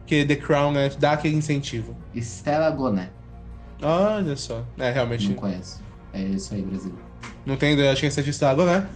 [0.00, 1.96] Porque The Crown né, dá aquele incentivo.
[2.14, 3.10] Stella Gonet,
[3.82, 4.62] Olha só.
[4.78, 5.26] É, realmente.
[5.28, 5.80] não conheço.
[6.12, 6.92] É isso aí, Brasil.
[7.46, 8.86] Não tem ideia, acho que é registrado, né?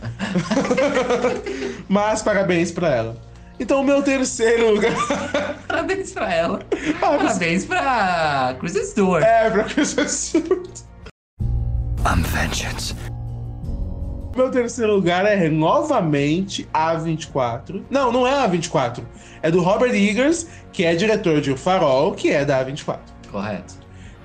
[1.89, 3.17] Mas parabéns pra ela.
[3.59, 4.93] Então, o meu terceiro lugar.
[5.69, 6.59] Parabéns pra ela.
[7.01, 9.25] Ah, mas- Parabéns pra Chris Stewart.
[9.25, 10.81] é, pra Christmas Stewart.
[12.05, 12.95] I'm vengeance.
[14.37, 17.83] Meu terceiro lugar é novamente A24.
[17.89, 19.05] Não, não é A24.
[19.41, 22.99] É do Robert Eggers, que é diretor de O Farol, que é da A24.
[23.31, 23.75] Correto.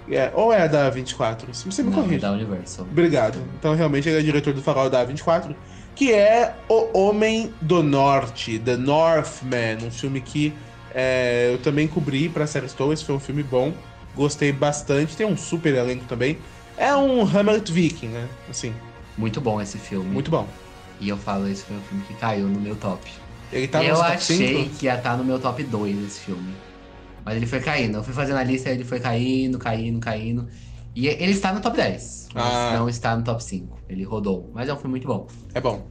[0.09, 1.45] É, ou é da A24?
[1.53, 2.17] Você me corrige.
[2.17, 2.87] da Universal.
[2.89, 3.37] Obrigado.
[3.59, 5.55] Então, realmente, ele é diretor do Farol da A24,
[5.93, 10.51] que é O Homem do Norte, The Northman, um filme que
[10.93, 12.93] é, eu também cobri pra série Stowe.
[12.93, 13.71] Esse foi um filme bom,
[14.15, 15.15] gostei bastante.
[15.15, 16.39] Tem um super elenco também.
[16.75, 18.27] É um Hamlet Viking, né?
[18.49, 18.73] Assim,
[19.19, 20.09] Muito bom esse filme.
[20.09, 20.47] muito bom.
[21.01, 23.09] E eu falo, esse foi um filme que caiu no meu top.
[23.51, 24.77] Ele tá eu no top achei 5?
[24.77, 26.53] que ia estar no meu top 2 esse filme.
[27.25, 27.97] Mas ele foi caindo.
[27.97, 30.47] Eu fui fazendo a lista, ele foi caindo, caindo, caindo.
[30.95, 32.29] E ele está no top 10.
[32.33, 32.73] Mas Ah.
[32.77, 33.77] não está no top 5.
[33.89, 34.49] Ele rodou.
[34.53, 35.27] Mas é um filme muito bom.
[35.53, 35.85] É bom.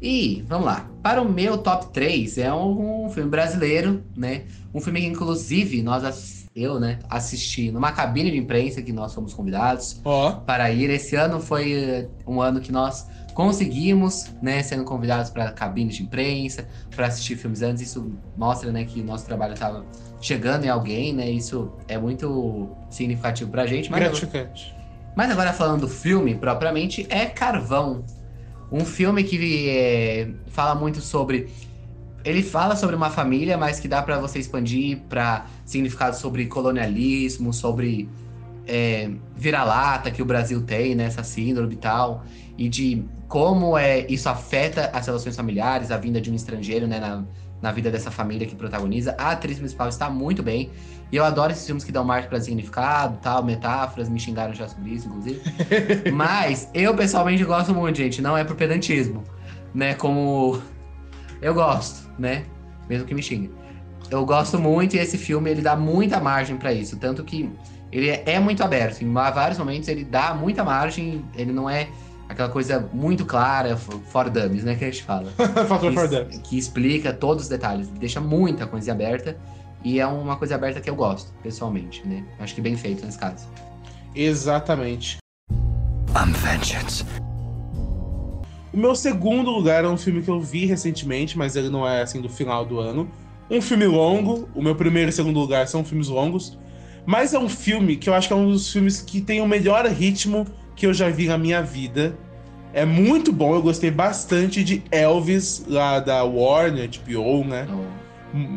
[0.00, 0.88] E, vamos lá.
[1.02, 4.44] Para o meu top 3, é um, um filme brasileiro, né?
[4.72, 9.14] Um filme que, inclusive, nós, ass- eu, né, assisti numa cabine de imprensa que nós
[9.14, 10.90] fomos convidados Ó, para ir.
[10.90, 16.02] Esse ano foi eh, um ano que nós conseguimos, né, sendo convidados para cabines de
[16.02, 17.82] imprensa, para assistir filmes antes.
[17.82, 19.84] Isso mostra, né, que o nosso trabalho estava
[20.20, 21.30] chegando em alguém, né?
[21.30, 23.90] Isso é muito significativo pra gente.
[23.90, 24.74] Mas gratificante.
[25.16, 28.04] mas agora falando do filme propriamente, é Carvão.
[28.70, 31.48] Um filme que é, fala muito sobre.
[32.28, 37.54] Ele fala sobre uma família, mas que dá pra você expandir pra significado sobre colonialismo,
[37.54, 38.06] sobre
[38.66, 41.04] é, vira-lata que o Brasil tem, né?
[41.04, 42.22] Essa síndrome e tal.
[42.58, 47.00] E de como é, isso afeta as relações familiares, a vinda de um estrangeiro, né?
[47.00, 47.24] Na,
[47.62, 49.14] na vida dessa família que protagoniza.
[49.16, 50.70] A atriz principal está muito bem.
[51.10, 54.68] E eu adoro esses filmes que dão marca pra significado, tal, metáforas, me xingaram já
[54.68, 55.40] sobre isso, inclusive.
[56.12, 59.24] Mas eu pessoalmente gosto muito, gente, não é por pedantismo,
[59.74, 59.94] né?
[59.94, 60.60] Como
[61.40, 62.44] eu gosto, né?
[62.88, 63.50] Mesmo que me xingue.
[64.10, 67.50] Eu gosto muito e esse filme ele dá muita margem pra isso, tanto que
[67.92, 69.02] ele é, é muito aberto.
[69.02, 71.88] Em vários momentos ele dá muita margem, ele não é
[72.28, 75.30] aquela coisa muito clara, for dummies, né, que a gente fala
[75.66, 76.38] Fator for Dummies.
[76.44, 79.36] que explica todos os detalhes, deixa muita coisa aberta
[79.84, 82.24] e é uma coisa aberta que eu gosto, pessoalmente, né?
[82.40, 83.46] Acho que bem feito nesse caso.
[84.14, 85.18] Exatamente.
[86.16, 87.04] I'm vengeance.
[88.72, 92.02] O meu segundo lugar é um filme que eu vi recentemente, mas ele não é
[92.02, 93.08] assim do final do ano.
[93.50, 94.48] Um filme longo.
[94.54, 96.58] O meu primeiro e segundo lugar são filmes longos.
[97.06, 99.46] Mas é um filme que eu acho que é um dos filmes que tem o
[99.46, 100.46] melhor ritmo
[100.76, 102.14] que eu já vi na minha vida.
[102.74, 107.66] É muito bom, eu gostei bastante de Elvis, lá da Warner, HBO, né?
[107.66, 107.84] Então,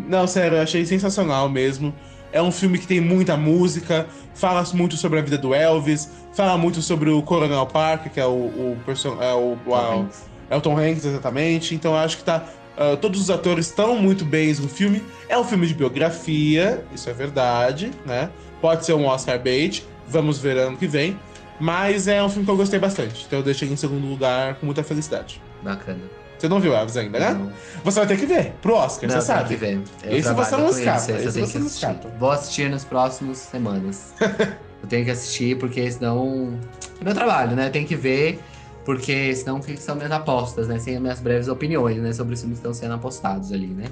[0.09, 1.93] Não, sério, eu achei sensacional mesmo.
[2.31, 6.57] É um filme que tem muita música, fala muito sobre a vida do Elvis, fala
[6.57, 8.77] muito sobre o Coronel Parker, que é o, o,
[9.19, 10.23] é o, Tom Hanks.
[10.49, 11.75] É o Tom Hanks, exatamente.
[11.75, 12.45] Então eu acho que tá.
[12.77, 15.03] ah, todos os atores estão muito bem no filme.
[15.27, 18.29] É um filme de biografia, isso é verdade, né?
[18.61, 21.19] Pode ser um Oscar bait, vamos ver ano que vem.
[21.59, 23.25] Mas é um filme que eu gostei bastante.
[23.27, 25.41] Então eu deixei em segundo lugar com muita felicidade.
[25.61, 26.20] Bacana.
[26.41, 27.33] Você não viu Elvis ainda, né?
[27.35, 27.51] Não.
[27.83, 29.49] Você vai ter que ver, pro Oscar, Não, você tem sabe.
[29.49, 29.79] que ver.
[30.03, 32.09] Eu Esse você não escapa, Isso, esse você não escapa.
[32.19, 34.11] Vou assistir nas próximas semanas.
[34.81, 36.59] eu tenho que assistir porque senão.
[36.99, 37.69] É meu trabalho, né?
[37.69, 38.39] Tem que ver,
[38.83, 40.79] porque senão que são minhas apostas, né?
[40.79, 42.11] Sem as minhas breves opiniões, né?
[42.11, 43.85] Sobre os filmes que estão sendo apostados ali, né?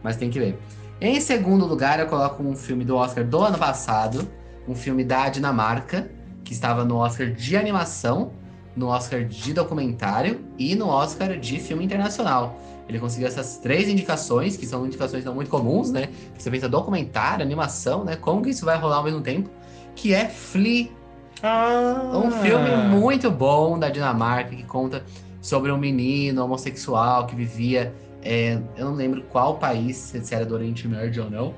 [0.00, 0.56] Mas tem que ver.
[1.00, 4.28] Em segundo lugar, eu coloco um filme do Oscar do ano passado,
[4.68, 6.08] um filme da Dinamarca,
[6.44, 8.30] que estava no Oscar de animação,
[8.76, 12.58] no Oscar de documentário e no Oscar de filme internacional.
[12.88, 16.08] Ele conseguiu essas três indicações, que são indicações não muito comuns, né?
[16.38, 18.14] Você pensa documentário, animação, né?
[18.16, 19.50] Como que isso vai rolar ao mesmo tempo?
[19.96, 20.88] Que é Flea,
[21.42, 25.02] Ah, um filme muito bom da Dinamarca que conta
[25.40, 27.92] sobre um menino homossexual que vivia.
[28.22, 31.54] é, eu não lembro qual país, se era do Oriente Médio ou não.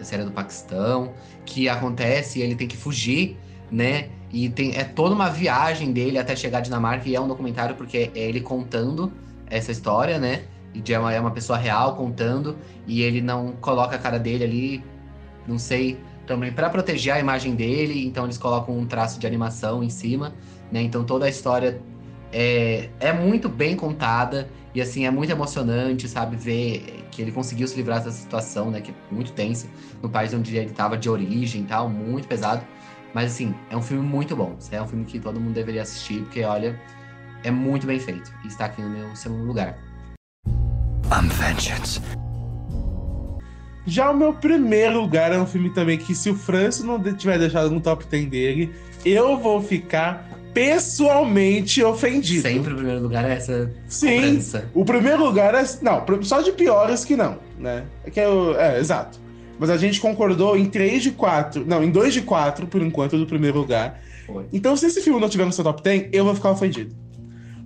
[0.00, 1.12] Se era do Paquistão.
[1.44, 3.36] Que acontece e ele tem que fugir,
[3.70, 4.10] né?
[4.32, 7.08] E tem, é toda uma viagem dele até chegar à Dinamarca.
[7.08, 9.12] E é um documentário porque é ele contando
[9.48, 10.42] essa história, né?
[10.74, 12.56] E é uma, é uma pessoa real contando.
[12.86, 14.84] E ele não coloca a cara dele ali.
[15.46, 19.82] Não sei também para proteger a imagem dele, então eles colocam um traço de animação
[19.82, 20.34] em cima,
[20.72, 20.82] né?
[20.82, 21.80] Então toda a história
[22.32, 27.66] é, é muito bem contada e assim é muito emocionante, sabe, ver que ele conseguiu
[27.66, 29.66] se livrar dessa situação, né, que é muito tensa
[30.02, 32.62] no país onde ele estava de origem, e tal, muito pesado.
[33.16, 34.58] Mas assim, é um filme muito bom.
[34.70, 36.78] É um filme que todo mundo deveria assistir, porque olha,
[37.42, 39.78] é muito bem feito e está aqui no meu segundo lugar.
[41.10, 41.98] I'm vengeance.
[43.86, 47.38] Já o meu primeiro lugar é um filme também que, se o Franço não tiver
[47.38, 52.42] deixado no top 10 dele, eu vou ficar pessoalmente ofendido.
[52.42, 54.16] Sempre o primeiro lugar é essa Sim.
[54.16, 54.70] cobrança.
[54.74, 55.64] O primeiro lugar é.
[55.80, 57.86] Não, só de piores que não, né?
[58.04, 59.24] É que é, o- é, exato.
[59.58, 61.64] Mas a gente concordou em 3 de 4.
[61.66, 64.00] Não, em 2 de 4, por enquanto, do primeiro lugar.
[64.26, 64.44] Foi.
[64.52, 66.94] Então, se esse filme não tiver no seu top 10, eu vou ficar ofendido.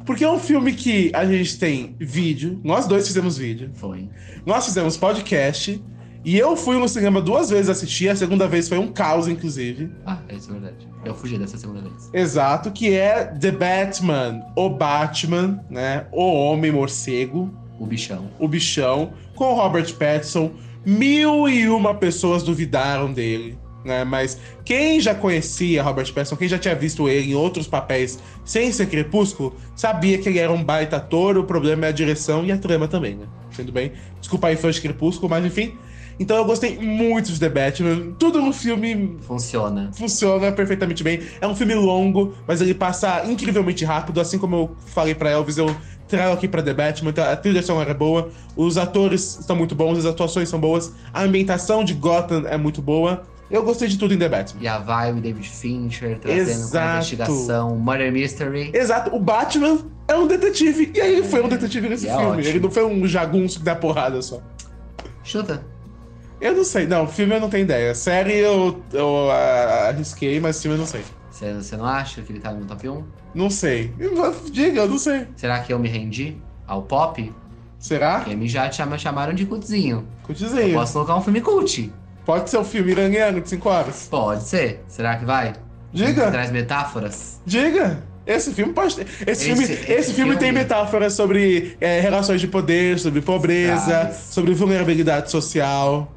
[0.05, 4.09] Porque é um filme que a gente tem vídeo, nós dois fizemos vídeo, Foi.
[4.47, 5.81] nós fizemos podcast,
[6.25, 9.91] e eu fui no cinema duas vezes assistir, a segunda vez foi um caos, inclusive.
[10.05, 10.89] Ah, é isso é verdade.
[11.05, 12.11] Eu fugi dessa segunda vez.
[12.13, 16.07] Exato, que é The Batman, o Batman, né?
[16.13, 18.29] O Homem Morcego, O bichão.
[18.39, 20.51] o bichão, com o Robert Pattinson.
[20.85, 24.05] Mil e uma pessoas duvidaram dele, né?
[24.05, 28.73] Mas quem já conhecia Robert Pattinson, quem já tinha visto ele em outros papéis sem
[28.73, 31.37] ser Crepúsculo, sabia que ele era um baita ator.
[31.37, 33.27] O problema é a direção e a trama também, né?
[33.51, 33.93] Sendo bem.
[34.21, 35.77] Desculpa aí, fãs de Crepúsculo, mas enfim.
[36.19, 38.13] Então eu gostei muito de The Batman.
[38.19, 39.91] Tudo no filme Funciona.
[39.95, 41.21] funciona perfeitamente bem.
[41.41, 44.21] É um filme longo, mas ele passa incrivelmente rápido.
[44.21, 45.75] Assim como eu falei pra Elvis, eu
[46.11, 47.15] trago aqui pra The Batman.
[47.31, 51.23] A trilha sonora é boa, os atores estão muito bons, as atuações são boas, a
[51.23, 53.23] ambientação de Gotham é muito boa.
[53.51, 54.63] Eu gostei de tudo em The Batman.
[54.63, 58.71] E a vibe David Fincher trazendo a investigação, Murder Mystery.
[58.73, 60.93] Exato, o Batman é um detetive.
[60.95, 62.27] E aí ele foi um detetive nesse é filme.
[62.27, 62.49] ótimo.
[62.49, 64.41] Ele não foi um jagunço que dá porrada só.
[65.25, 65.65] Chuta.
[66.41, 66.87] Eu não sei.
[66.87, 67.95] Não, filme eu não tenho ideia.
[67.95, 71.03] Série eu, eu ah, arrisquei, mas filme eu não sei.
[71.41, 73.03] Você você não acha que ele tá no top 1?
[73.35, 73.95] Não sei.
[74.53, 75.27] Diga, eu não sei.
[75.37, 76.37] Será que eu me rendi
[76.67, 77.33] ao pop?
[77.79, 78.19] Será?
[78.19, 80.07] Porque me já chama- chamaram de cultzinho.
[80.23, 80.75] Cutizinho.
[80.75, 81.91] Posso colocar um filme cult?
[82.27, 84.07] Pode ser um filme iraniano de 5 horas.
[84.11, 84.85] Pode ser.
[84.87, 85.55] Será que vai?
[85.91, 87.41] Diga, Traz metáforas?
[87.47, 88.03] diga.
[88.27, 89.07] Esse filme pode ter.
[89.27, 93.23] Esse, Esse- filme, esse esse filme tem filme- metáforas sobre é, relações de poder, sobre
[93.23, 94.17] pobreza, Traz.
[94.31, 96.13] sobre vulnerabilidade social.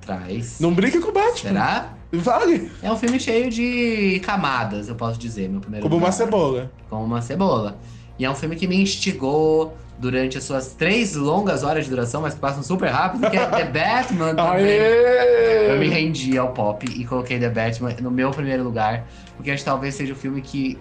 [0.00, 0.60] Traz.
[0.60, 1.34] Não brinque com o Batman.
[1.50, 1.95] Será?
[2.12, 2.70] Vale.
[2.82, 6.12] É um filme cheio de camadas, eu posso dizer, meu primeiro Como uma lugar.
[6.12, 6.70] cebola.
[6.88, 7.78] Como uma cebola.
[8.18, 12.22] E é um filme que me instigou durante as suas três longas horas de duração,
[12.22, 14.66] mas que passam super rápido, que é The Batman também.
[14.66, 15.88] Eu me Aê!
[15.88, 19.94] rendi ao pop e coloquei The Batman no meu primeiro lugar, porque acho que talvez
[19.94, 20.78] seja o filme que,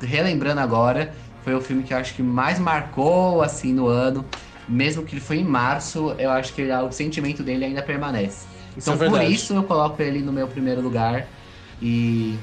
[0.00, 1.12] relembrando agora,
[1.42, 4.24] foi o filme que eu acho que mais marcou, assim, no ano.
[4.68, 8.46] Mesmo que ele foi em março, eu acho que o sentimento dele ainda permanece.
[8.78, 9.34] Isso Então, é por verdade.
[9.34, 11.26] isso, eu coloco ele no meu primeiro lugar.
[11.82, 12.36] E...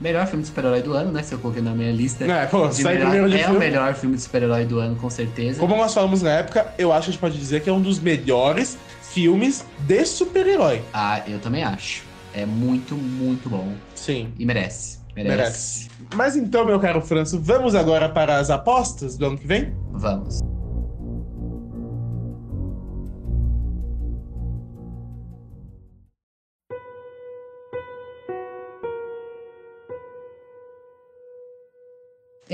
[0.00, 1.22] Melhor filme de super-herói do ano, né?
[1.22, 2.24] Se eu coloquei na minha lista.
[2.24, 3.58] É, pô, de sai melhor- de é o filme.
[3.58, 5.60] melhor filme de super-herói do ano, com certeza.
[5.60, 7.82] Como nós falamos na época, eu acho que a gente pode dizer que é um
[7.82, 10.80] dos melhores filmes de super-herói.
[10.94, 12.02] Ah, eu também acho.
[12.32, 13.74] É muito, muito bom.
[13.94, 14.32] Sim.
[14.38, 15.00] E merece.
[15.14, 15.36] Merece.
[15.36, 15.90] Merece.
[16.14, 19.74] Mas então, meu caro Franço, vamos agora para as apostas do ano que vem?
[19.92, 20.38] Vamos.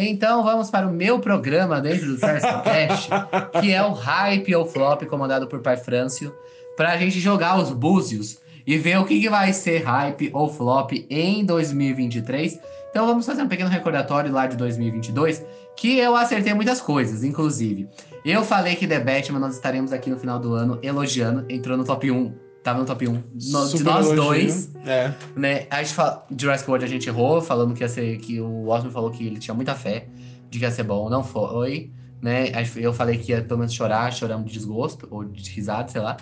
[0.07, 3.09] Então vamos para o meu programa dentro do Cash,
[3.61, 6.33] que é o Hype ou Flop, comandado por Pai Frâncio,
[6.77, 10.93] pra gente jogar os búzios e ver o que, que vai ser Hype ou Flop
[11.11, 12.61] em 2023.
[12.91, 15.45] Então vamos fazer um pequeno recordatório lá de 2022,
[15.77, 17.89] que eu acertei muitas coisas, inclusive.
[18.25, 21.85] Eu falei que The Batman nós estaremos aqui no final do ano elogiando, entrou no
[21.85, 22.33] top 1,
[22.67, 23.73] tava no top 1 no- de nós
[24.11, 24.17] elogio.
[24.17, 25.13] dois É.
[25.37, 25.67] né?
[25.71, 28.91] A gente fala, Jurassic World a gente errou, falando que ia ser que o Osmo
[28.91, 30.07] falou que ele tinha muita fé
[30.51, 31.91] de que ia ser bom, não foi,
[32.21, 32.47] né?
[32.77, 36.17] Eu falei que ia pelo menos chorar, choramos de desgosto ou de risada, sei lá,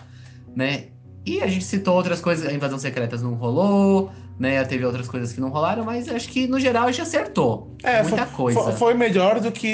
[0.55, 0.85] né?
[1.25, 4.63] E a gente citou outras coisas, a invasão secretas não rolou, né?
[4.65, 8.03] Teve outras coisas que não rolaram, mas acho que no geral a gente acertou É,
[8.03, 8.73] muita foi, coisa.
[8.73, 9.67] foi- melhor do que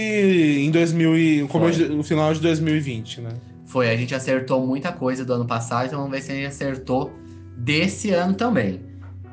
[0.64, 1.72] em 2000 e, no, Foi.
[1.72, 3.30] de- no final de 2020, né?
[3.70, 6.46] Foi, a gente acertou muita coisa do ano passado, então vamos ver se a gente
[6.46, 7.12] acertou
[7.56, 8.80] desse ano também.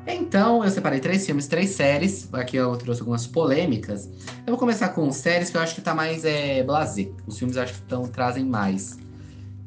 [0.06, 2.28] Então, eu separei três filmes, três séries.
[2.32, 4.08] Aqui eu trouxe algumas polêmicas.
[4.46, 7.08] Eu vou começar com séries que eu acho que tá mais é, blasé.
[7.26, 8.96] Os filmes eu acho que tão, trazem mais.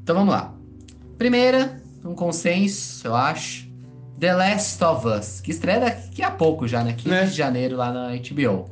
[0.02, 0.54] Então vamos lá.
[1.18, 3.70] Primeira, um consenso, eu acho.
[4.22, 6.94] The Last of Us, que estreia daqui a pouco já, né?
[6.94, 7.26] 15 Né?
[7.26, 8.70] de janeiro lá na HBO.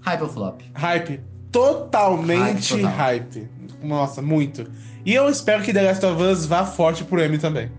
[0.00, 0.60] Hype ou flop?
[0.74, 1.20] Hype.
[1.52, 3.78] Totalmente Hype hype, total.
[3.82, 4.66] Nossa, muito.
[5.04, 7.70] E eu espero que The Last of Us vá forte pro M também.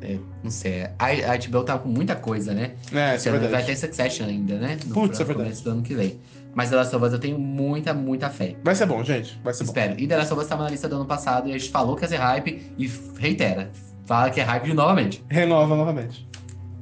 [0.00, 0.82] É, não sei.
[0.98, 2.72] A, a HBO tá com muita coisa, né?
[2.92, 3.66] É, isso é Vai verdade.
[3.66, 4.78] ter Succession ainda, né?
[4.86, 5.48] No Putz, é verdade.
[5.48, 6.18] começo do ano que vem.
[6.54, 8.54] Mas The Last of Us eu tenho muita, muita fé.
[8.62, 9.40] Vai ser bom, gente.
[9.42, 9.70] Vai ser bom.
[9.70, 9.98] Espero.
[9.98, 11.96] E The Last of Us tava na lista do ano passado e a gente falou
[11.96, 13.70] que ia ser hype e reitera.
[14.04, 15.24] Fala que é hype novamente.
[15.28, 16.28] Renova novamente.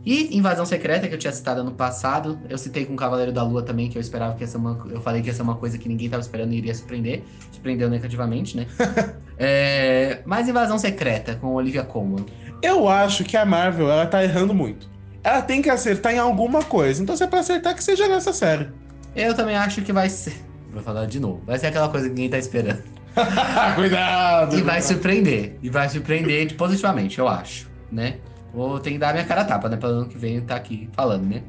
[0.05, 2.39] E Invasão Secreta, que eu tinha citado ano passado.
[2.49, 4.79] Eu citei com Cavaleiro da Lua também, que eu esperava que ia ser uma.
[4.91, 7.23] Eu falei que ia ser uma coisa que ninguém tava esperando e iria surpreender.
[7.53, 8.67] Surpreendeu negativamente, né?
[9.39, 10.21] é...
[10.25, 12.27] Mas Invasão Secreta, com Olivia Colman.
[12.61, 14.91] Eu acho que a Marvel, ela tá errando muito.
[15.23, 17.01] Ela tem que acertar em alguma coisa.
[17.01, 18.69] Então, se é pra acertar, que seja nessa série.
[19.15, 20.35] Eu também acho que vai ser.
[20.73, 21.43] Vou falar de novo.
[21.47, 22.83] Vai ser aquela coisa que ninguém tá esperando.
[23.77, 24.59] Cuidado!
[24.59, 25.59] E vai surpreender.
[25.63, 28.17] E vai surpreender de- positivamente, eu acho, né?
[28.55, 29.77] Vou ter que dar a minha cara a tapa, né?
[29.77, 31.43] Pra ano que vem estar aqui falando, né?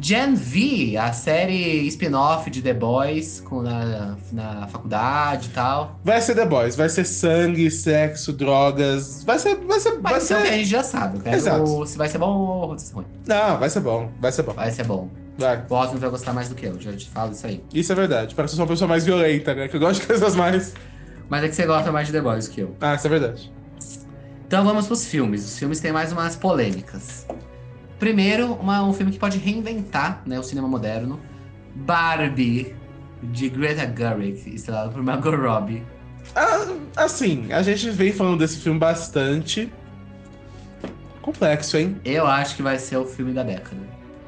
[0.00, 6.00] Gen V, a série spin-off de The Boys com na, na faculdade e tal.
[6.02, 6.74] Vai ser The Boys.
[6.74, 9.22] Vai ser sangue, sexo, drogas.
[9.22, 9.54] Vai ser.
[9.54, 9.92] Vai ser.
[10.00, 10.52] Vai Mas é que a ser...
[10.54, 11.20] gente já sabe.
[11.28, 11.86] Exato.
[11.86, 13.06] se vai ser bom ou vai ser ruim.
[13.24, 14.10] Não, vai ser bom.
[14.20, 14.52] Vai ser bom.
[14.52, 15.08] Vai ser bom.
[15.38, 15.64] Vai.
[15.68, 17.62] O Osmo vai gostar mais do que eu, já te falo isso aí.
[17.72, 18.34] Isso é verdade.
[18.34, 19.68] Parece que eu sou uma pessoa mais violenta, né?
[19.68, 20.74] Que eu gosto de coisas mais.
[21.28, 22.76] Mas é que você gosta mais de The Boys que eu.
[22.80, 23.52] Ah, isso é verdade.
[24.54, 25.44] Então vamos pros filmes.
[25.44, 27.26] Os filmes têm mais umas polêmicas.
[27.98, 31.18] Primeiro, uma- um filme que pode reinventar né, o cinema moderno.
[31.74, 32.72] Barbie,
[33.20, 35.82] de Greta Gerwig, estrelado por Margot Robbie.
[36.36, 39.72] Ah, assim, a gente vem falando desse filme bastante.
[41.20, 42.00] Complexo, hein?
[42.04, 43.82] Eu acho que vai ser o filme da década.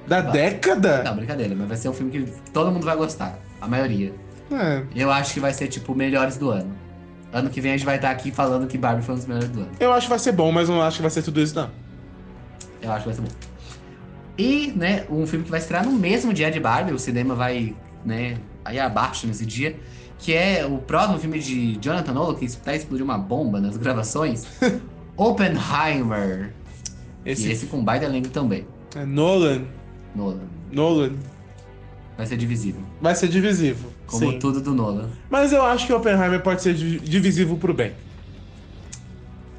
[0.08, 0.32] Da Vai.
[0.32, 1.04] década?
[1.04, 3.38] Não, brincadeira, mas vai ser um filme que todo mundo vai gostar.
[3.60, 4.12] A maioria.
[4.50, 6.74] É, Eu acho que vai ser, tipo, melhores do ano.
[7.37, 9.49] Ano que vem a gente vai estar aqui falando que Barbie foi um dos melhores
[9.51, 9.70] do ano.
[9.78, 11.70] eu acho que vai ser bom, mas não acho que vai ser tudo isso, não.
[12.80, 13.37] Eu acho que vai ser bom.
[14.39, 17.74] E, né, um filme que vai estrear no mesmo dia de Barbie, o cinema vai,
[18.05, 19.76] né, aí abaixo nesse dia,
[20.18, 24.47] que é o próximo filme de Jonathan Nolan, que até explodiu uma bomba nas gravações,
[25.16, 26.53] Oppenheimer.
[27.24, 29.62] Esse, E esse com baita elenco também, é Nolan.
[30.14, 30.41] Nolan.
[30.72, 31.12] Nolan.
[32.16, 33.92] Vai ser divisível, Vai ser divisivo.
[34.06, 34.38] como sim.
[34.38, 35.10] tudo do Nolan.
[35.28, 37.92] Mas eu acho que Oppenheimer pode ser di- divisivo pro bem.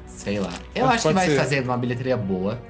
[0.06, 0.52] Sei lá.
[0.74, 1.36] Eu Acho acho que pode vai ser.
[1.36, 2.60] fazer uma bilheteria boa.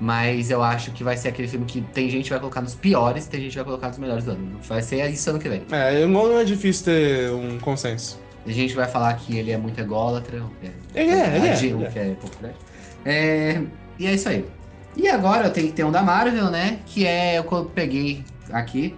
[0.00, 2.74] Mas eu acho que vai ser aquele filme que tem gente que vai colocar nos
[2.74, 4.58] piores tem gente que vai colocar nos melhores do ano.
[4.68, 5.62] Vai ser isso ano que vem.
[5.70, 8.18] É, o Nolan é difícil ter um consenso.
[8.44, 10.44] Tem gente que vai falar que ele é muito ególatra.
[10.62, 10.66] é-
[11.00, 11.88] Ele é, ele é, ele é.
[11.90, 12.52] que é popular.
[13.04, 13.62] É,
[13.98, 14.44] e é isso aí.
[14.96, 16.78] E agora eu tenho que ter um da Marvel, né?
[16.86, 17.44] Que é eu
[17.74, 18.94] peguei aqui.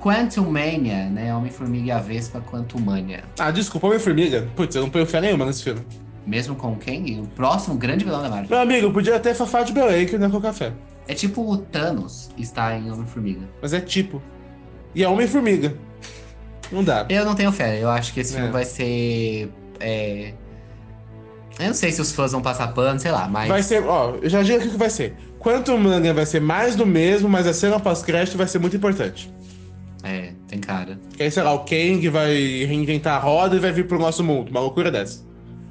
[0.00, 1.34] Quantum Mania, né?
[1.34, 3.22] Homem-Formiga e a Vespa Quantumania.
[3.38, 4.48] Ah, desculpa, Homem-Formiga.
[4.56, 5.82] Putz, eu não ponho fé nenhuma nesse filme.
[6.26, 8.48] Mesmo com Kang, o próximo grande vilão da Marvel.
[8.48, 10.72] Meu amigo, podia ter Fafá de Belém que não é com café.
[11.08, 13.40] É tipo o Thanos está em Homem-Formiga.
[13.60, 14.22] Mas é tipo.
[14.94, 15.74] E é Homem-Formiga.
[16.72, 17.04] Não dá.
[17.08, 18.36] Eu não tenho fé, eu acho que esse É.
[18.36, 19.50] filme vai ser.
[19.80, 20.32] é,
[21.60, 23.48] Eu não sei se os fãs vão passar pano, sei lá, mas.
[23.48, 25.14] Vai ser, ó, eu já digo aqui o que vai ser.
[25.38, 29.32] Quanto Mania vai ser mais do mesmo, mas a cena pós-crédito vai ser muito importante.
[30.02, 30.98] É, tem cara.
[31.16, 32.34] Que aí, sei lá, o Kang vai
[32.64, 34.50] reinventar a roda e vai vir pro nosso mundo.
[34.50, 35.22] Uma loucura dessa.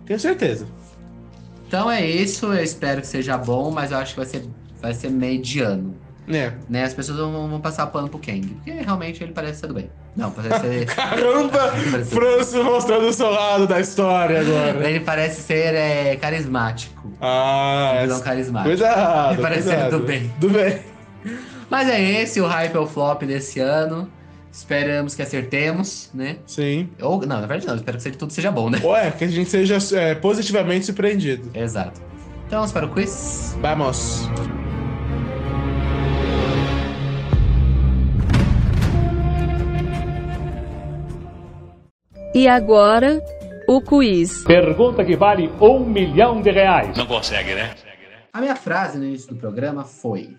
[0.06, 0.68] Tenho certeza.
[1.68, 4.44] Então é isso, eu espero que seja bom, mas eu acho que vai ser,
[4.82, 5.96] vai ser mediano.
[6.30, 6.54] É.
[6.70, 6.84] Né?
[6.84, 9.90] As pessoas vão, vão passar pano pro Kang, porque realmente ele parece ser do bem.
[10.16, 10.86] Não, parece ser.
[10.94, 11.74] Caramba!
[11.92, 14.90] Parece- Franço mostrando o seu lado da história agora.
[14.90, 17.12] ele parece ser é, carismático.
[17.20, 18.70] Ah, Um vilão essa- carismático.
[18.78, 19.34] cuidado.
[19.34, 20.00] Ele parece ser cuidado.
[20.00, 20.34] do bem.
[20.40, 20.80] Do bem.
[21.70, 24.10] Mas é esse o hype ou flop desse ano.
[24.52, 26.38] Esperamos que acertemos, né?
[26.48, 26.90] Sim.
[27.02, 27.76] Ou, não, na verdade não.
[27.76, 28.80] Espero que tudo seja bom, né?
[28.84, 31.52] Ué, que a gente seja é, positivamente surpreendido.
[31.54, 32.02] Exato.
[32.48, 33.56] Então vamos para o quiz.
[33.62, 34.28] Vamos.
[42.34, 43.24] E agora,
[43.68, 44.44] o quiz.
[44.44, 46.96] Pergunta que vale um milhão de reais.
[46.96, 47.74] Não consegue, né?
[48.32, 50.38] A minha frase no início do programa foi: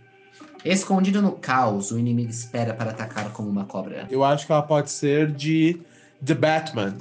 [0.65, 4.07] Escondido no caos, o inimigo espera para atacar como uma cobra.
[4.09, 5.81] Eu acho que ela pode ser de
[6.25, 6.97] The Batman.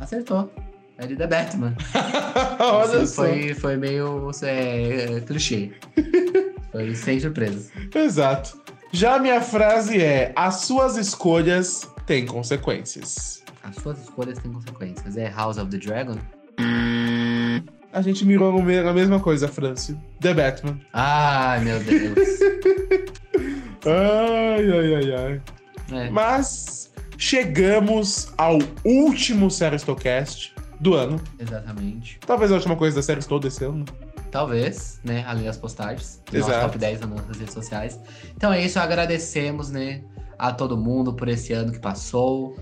[0.00, 0.50] Acertou.
[0.96, 1.76] É de The Batman.
[2.58, 3.22] Olha só.
[3.22, 5.72] foi, foi meio é, clichê.
[6.72, 7.70] foi sem surpresas.
[7.94, 8.58] Exato.
[8.92, 13.42] Já a minha frase é: as suas escolhas têm consequências.
[13.68, 15.16] As suas escolhas têm consequências.
[15.16, 16.16] É House of the Dragon?
[17.92, 20.00] A gente mirou na mesma coisa, Francio.
[20.20, 20.78] The Batman.
[20.92, 22.18] Ai, meu Deus.
[23.86, 25.42] Ai, ai, ai, ai.
[26.06, 31.18] É, Mas chegamos ao último Seristocast do ano.
[31.38, 32.18] exatamente.
[32.26, 33.84] Talvez a última coisa da série toda esse ano.
[34.30, 35.24] Talvez, né?
[35.26, 36.20] Além das postagens.
[36.26, 36.66] Nosso Exato.
[36.66, 37.98] top 10 nas nossas redes sociais.
[38.36, 40.02] Então é isso, agradecemos, né?
[40.38, 42.56] A todo mundo por esse ano que passou.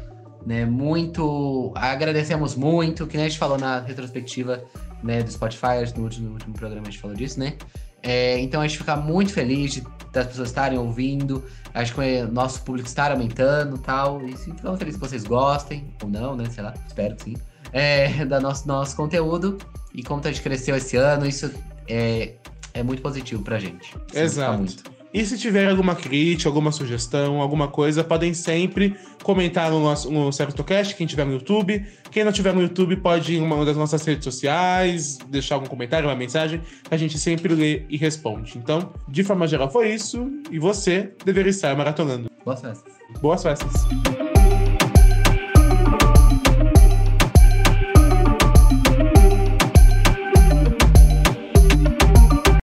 [0.46, 1.72] Né, muito.
[1.74, 4.62] Agradecemos muito, que nem a gente falou na retrospectiva
[5.02, 7.54] né, do Spotify, no último, no último programa a gente falou disso, né?
[8.00, 11.44] É, então a gente fica muito feliz de, das pessoas estarem ouvindo.
[11.74, 14.24] Acho que o nosso público estar aumentando e tal.
[14.24, 16.48] E sim, ficamos felizes que vocês gostem, ou não, né?
[16.48, 17.36] Sei lá, espero que sim.
[17.72, 19.58] É, da nosso, nosso conteúdo.
[19.92, 21.50] E como a gente cresceu esse ano, isso
[21.88, 22.34] é,
[22.72, 23.96] é muito positivo pra gente.
[24.14, 24.95] Exato.
[25.12, 30.30] E se tiver alguma crítica, alguma sugestão, alguma coisa, podem sempre comentar no nosso no
[30.32, 31.84] Seristocast, quem tiver no YouTube.
[32.10, 35.66] Quem não tiver no YouTube pode ir em uma das nossas redes sociais, deixar algum
[35.66, 38.58] comentário, uma mensagem, que a gente sempre lê e responde.
[38.58, 40.30] Então, de forma geral, foi isso.
[40.50, 42.30] E você deveria estar maratonando.
[42.44, 42.94] Boas festas.
[43.20, 44.25] Boas festas!